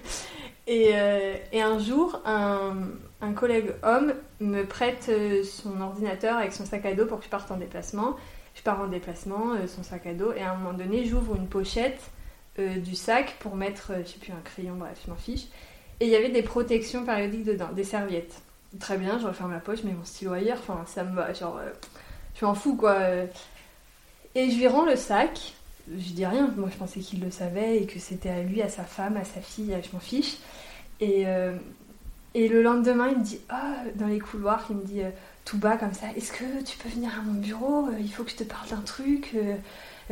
[0.66, 2.74] et, euh, et un jour, un,
[3.20, 5.10] un collègue homme me prête
[5.44, 8.16] son ordinateur avec son sac à dos pour que je parte en déplacement.
[8.54, 11.36] Je pars en déplacement, euh, son sac à dos, et à un moment donné, j'ouvre
[11.36, 12.00] une pochette
[12.58, 15.46] euh, du sac pour mettre, euh, je sais plus, un crayon, bref, je m'en fiche.
[16.00, 18.42] Et il y avait des protections périodiques dedans, des serviettes.
[18.78, 21.56] Très bien, je referme la poche, mets mon stylo ailleurs, enfin ça me va, genre,
[21.56, 21.70] euh,
[22.34, 22.98] je m'en fous quoi.
[24.34, 25.54] Et je lui rends le sac,
[25.88, 28.68] je dis rien, moi je pensais qu'il le savait et que c'était à lui, à
[28.68, 30.36] sa femme, à sa fille, je m'en fiche.
[31.00, 31.24] Et,
[32.34, 35.02] le lendemain, il me dit, ah, dans les couloirs, il me dit
[35.44, 37.88] tout bas comme ça, est-ce que tu peux venir à mon bureau?
[37.98, 39.34] Il faut que je te parle d'un truc.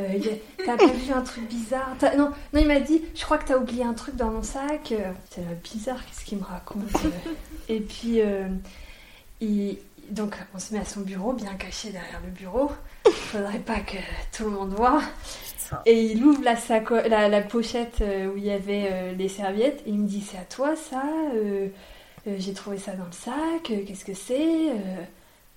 [0.01, 0.19] Euh,
[0.65, 3.57] T'as pas vu un truc bizarre non, non, il m'a dit, je crois que t'as
[3.57, 4.93] oublié un truc dans mon sac.
[4.93, 7.31] Euh, C'est bizarre, qu'est-ce qu'il me raconte euh.
[7.69, 8.49] Et puis, euh,
[9.41, 9.79] il-
[10.11, 12.71] donc on se met à son bureau, bien caché derrière le bureau.
[13.13, 13.97] Faudrait pas que
[14.37, 15.01] tout le monde voit.
[15.87, 19.91] Et il ouvre la, saco la, la pochette où il y avait les serviettes et
[19.91, 21.05] il me dit c'est à toi ça
[22.27, 24.73] J'ai trouvé ça dans le sac, qu'est-ce que c'est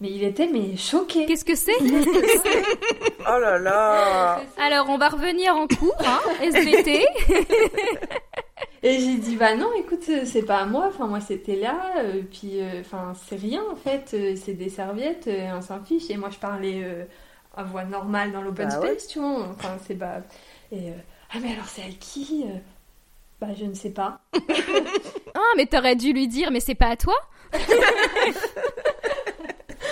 [0.01, 1.25] mais il était mais choqué.
[1.25, 1.71] Qu'est-ce que c'est?
[3.25, 7.05] Oh là là Alors on va revenir en cours, hein, SVT.
[8.83, 10.87] Et j'ai dit bah non, écoute, c'est pas à moi.
[10.89, 11.93] Enfin moi c'était là.
[11.99, 14.11] Euh, puis euh, enfin c'est rien en fait.
[14.13, 16.09] Euh, c'est des serviettes, on s'en fiche.
[16.09, 17.07] Et moi je parlais
[17.55, 19.47] à voix normale dans l'open bah space, tu vois.
[19.51, 20.21] Enfin c'est pas.
[20.71, 20.91] Et
[21.33, 22.45] ah mais alors c'est à qui
[23.39, 24.19] Bah je ne sais pas.
[25.33, 27.15] ah mais t'aurais dû lui dire mais c'est pas à toi.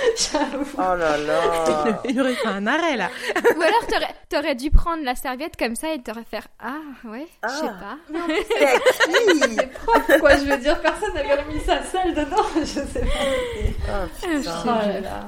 [0.78, 5.04] Oh là là Il aurait fait un arrêt là Ou alors t'aurais, t'aurais dû prendre
[5.04, 7.98] la serviette comme ça et t'aurais fait Ah ouais, je sais ah.
[8.10, 8.18] pas.
[9.58, 14.06] C'est propre quoi, je veux dire, personne n'avait remis sa salle dedans, je sais pas.
[14.06, 14.52] Oh, putain.
[14.64, 15.28] oh là là.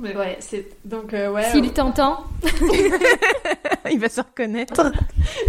[0.00, 1.50] Mais ouais, c'est donc euh, ouais.
[1.50, 2.24] S'il t'entend,
[3.90, 4.92] il va se reconnaître.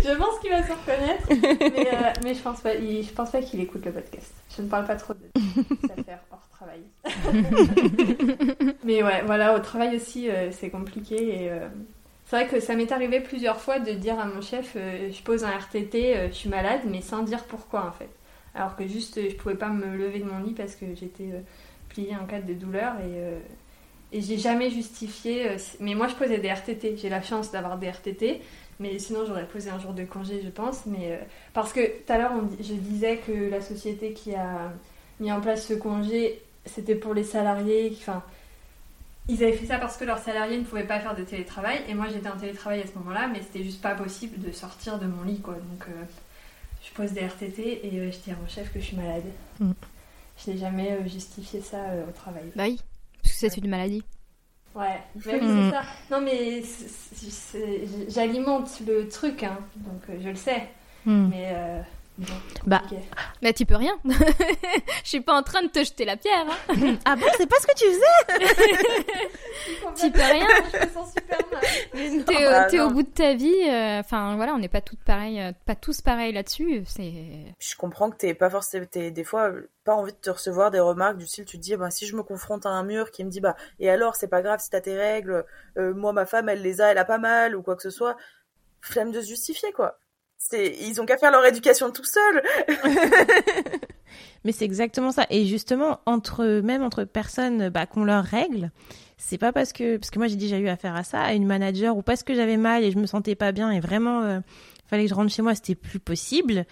[0.03, 3.41] je pense qu'il va se reconnaître, mais, euh, mais je pense pas, je pense pas
[3.43, 4.33] qu'il écoute le podcast.
[4.55, 5.19] Je ne parle pas trop de
[5.81, 6.19] cette affaire
[6.59, 6.81] travail.
[8.83, 11.51] mais ouais, voilà, au travail aussi, euh, c'est compliqué et
[12.25, 15.43] c'est vrai que ça m'est arrivé plusieurs fois de dire à mon chef, je pose
[15.43, 18.09] un RTT, je suis malade, mais sans dire pourquoi en fait.
[18.53, 21.31] Alors que juste, je pouvais pas me lever de mon lit parce que j'étais
[21.89, 23.39] pliée en cas de douleur et
[24.11, 25.49] et j'ai jamais justifié.
[25.49, 26.97] Euh, mais moi, je posais des RTT.
[26.97, 28.41] J'ai la chance d'avoir des RTT.
[28.79, 30.85] Mais sinon, j'aurais posé un jour de congé, je pense.
[30.85, 31.17] Mais euh,
[31.53, 34.71] parce que tout à l'heure, je disais que la société qui a
[35.19, 37.95] mis en place ce congé, c'était pour les salariés.
[37.99, 38.23] Enfin,
[39.27, 41.81] ils avaient fait ça parce que leurs salariés ne pouvaient pas faire de télétravail.
[41.87, 44.99] Et moi, j'étais en télétravail à ce moment-là, mais c'était juste pas possible de sortir
[44.99, 45.53] de mon lit, quoi.
[45.53, 46.03] Donc, euh,
[46.83, 49.23] je pose des RTT et je dis à mon chef que je suis malade.
[49.59, 49.71] Mm.
[50.37, 52.51] Je n'ai jamais justifié ça au travail.
[52.55, 52.79] Bah oui.
[53.21, 54.03] Parce que c'est une maladie.
[54.75, 55.71] Ouais, c'est mm.
[55.71, 55.81] ça.
[56.11, 56.61] Non, mais
[58.07, 60.67] j'alimente le truc, hein, donc euh, je le sais.
[61.05, 61.27] Mm.
[61.29, 61.83] Mais
[62.65, 62.81] bah,
[63.41, 63.97] mais tu peux rien.
[64.05, 66.45] Je suis pas en train de te jeter la pierre.
[66.69, 66.97] Hein.
[67.05, 69.25] ah bon, c'est pas ce que tu faisais
[69.95, 70.47] Tu peux rien.
[70.73, 72.25] Je me sens super mal.
[72.25, 73.69] T'es, bah, au bout de ta vie.
[73.69, 76.83] Euh, enfin voilà, on n'est pas toutes pareilles, euh, pas tous pareils là-dessus.
[76.85, 77.13] C'est.
[77.59, 79.51] Je comprends que t'es pas forcément, t'es des fois
[79.83, 82.15] pas envie de te recevoir des remarques du style, tu te dis, bah si je
[82.15, 84.69] me confronte à un mur qui me dit, bah et alors c'est pas grave si
[84.69, 85.45] t'as tes règles.
[85.77, 87.89] Euh, moi ma femme elle les a, elle a pas mal ou quoi que ce
[87.89, 88.17] soit.
[88.81, 89.99] Flemme de se justifier quoi
[90.53, 92.43] ils ont qu'à faire leur éducation tout seuls.
[94.45, 95.25] Mais c'est exactement ça.
[95.29, 98.71] Et justement, entre même entre personnes bah, qui ont leurs règles,
[99.17, 101.45] c'est pas parce que parce que moi j'ai déjà eu affaire à ça, à une
[101.45, 104.39] manager ou parce que j'avais mal et je me sentais pas bien et vraiment euh,
[104.87, 106.65] fallait que je rentre chez moi, c'était plus possible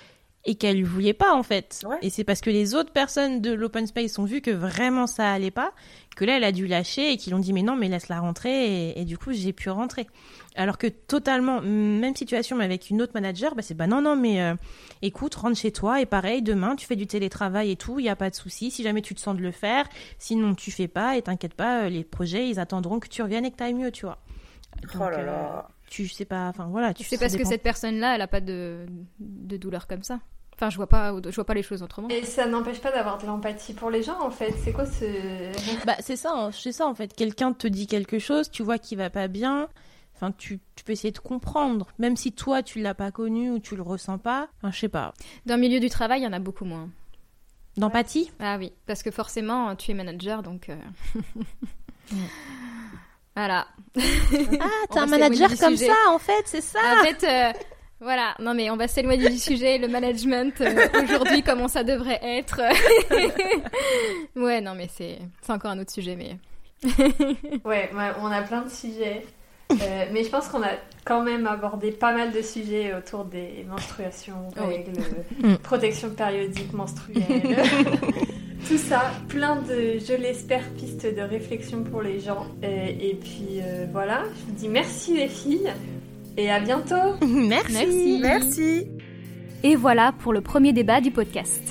[0.48, 1.86] et qu'elle ne voulait pas en fait.
[2.02, 5.32] Et c'est parce que les autres personnes de l'open space ont vu que vraiment ça
[5.32, 5.74] allait pas,
[6.16, 8.98] que là elle a dû lâcher et qu'ils ont dit mais non mais laisse-la rentrer
[8.98, 10.08] et, du coup j'ai pu rentrer.
[10.56, 14.16] Alors que totalement même situation mais avec une autre manager, bah c'est bah non non
[14.16, 14.56] mais euh,
[15.02, 18.10] écoute rentre chez toi et pareil demain tu fais du télétravail et tout, il y
[18.10, 18.72] a pas de souci.
[18.72, 19.86] Si jamais tu te sens de le faire,
[20.18, 23.46] sinon tu fais pas et t'inquiète pas, euh, les projets ils attendront que tu reviennes
[23.46, 24.20] et que t'ailles mieux tu vois.
[24.96, 25.58] oh là là.
[25.58, 26.94] Euh, tu sais pas, enfin voilà.
[26.94, 28.86] Tu c'est parce que cette personne-là, elle a pas de,
[29.20, 30.20] de douleur comme ça.
[30.60, 32.10] Enfin, je vois pas, je vois pas les choses autrement.
[32.10, 34.56] Et ça n'empêche pas d'avoir de l'empathie pour les gens, en fait.
[34.64, 36.52] C'est quoi ce Bah, c'est ça, hein.
[36.52, 37.14] c'est ça en fait.
[37.14, 39.70] Quelqu'un te dit quelque chose, tu vois qu'il va pas bien.
[40.16, 43.60] Enfin, tu, tu, peux essayer de comprendre, même si toi tu l'as pas connu ou
[43.60, 44.48] tu le ressens pas.
[44.58, 45.14] Enfin, je sais pas.
[45.46, 46.90] Dans le milieu du travail, il y en a beaucoup moins.
[47.78, 48.32] D'empathie?
[48.40, 50.70] Ah oui, parce que forcément, tu es manager, donc.
[50.70, 50.76] Euh,
[53.36, 53.68] voilà.
[53.96, 56.80] Ah, t'es un manager comme ça, en fait, c'est ça.
[57.00, 57.54] En fait, euh,
[58.00, 62.20] voilà, non mais on va s'éloigner du sujet, le management euh, aujourd'hui comment ça devrait
[62.22, 62.62] être?
[64.36, 66.38] ouais, non mais c'est c'est encore un autre sujet mais
[67.66, 67.90] ouais,
[68.22, 69.24] on a plein de sujets.
[69.72, 70.72] Euh, mais je pense qu'on a
[71.04, 75.02] quand même abordé pas mal de sujets autour des menstruations, règles,
[75.44, 75.58] mm.
[75.58, 77.58] protection périodique menstruelle,
[78.68, 82.48] tout ça, plein de, je l'espère, pistes de réflexion pour les gens.
[82.64, 85.74] Et, et puis euh, voilà, je vous dis merci les filles
[86.38, 87.16] et à bientôt.
[87.26, 88.20] Merci.
[88.22, 88.88] Merci.
[89.64, 91.62] Et voilà pour le premier débat du podcast.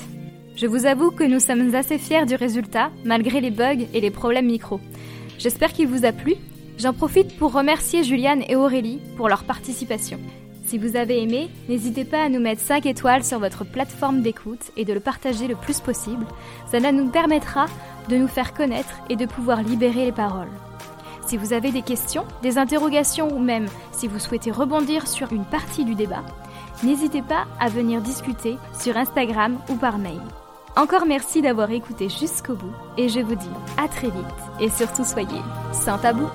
[0.55, 4.11] Je vous avoue que nous sommes assez fiers du résultat, malgré les bugs et les
[4.11, 4.79] problèmes micro.
[5.39, 6.35] J'espère qu'il vous a plu.
[6.77, 10.19] J'en profite pour remercier Juliane et Aurélie pour leur participation.
[10.65, 14.71] Si vous avez aimé, n'hésitez pas à nous mettre 5 étoiles sur votre plateforme d'écoute
[14.75, 16.25] et de le partager le plus possible.
[16.71, 17.67] Cela nous permettra
[18.09, 20.49] de nous faire connaître et de pouvoir libérer les paroles.
[21.27, 25.43] Si vous avez des questions, des interrogations ou même si vous souhaitez rebondir sur une
[25.43, 26.23] partie du débat,
[26.83, 30.21] n'hésitez pas à venir discuter sur Instagram ou par mail.
[30.77, 34.23] Encore merci d'avoir écouté jusqu'au bout et je vous dis à très vite
[34.61, 35.41] et surtout soyez
[35.73, 36.27] sans tabou.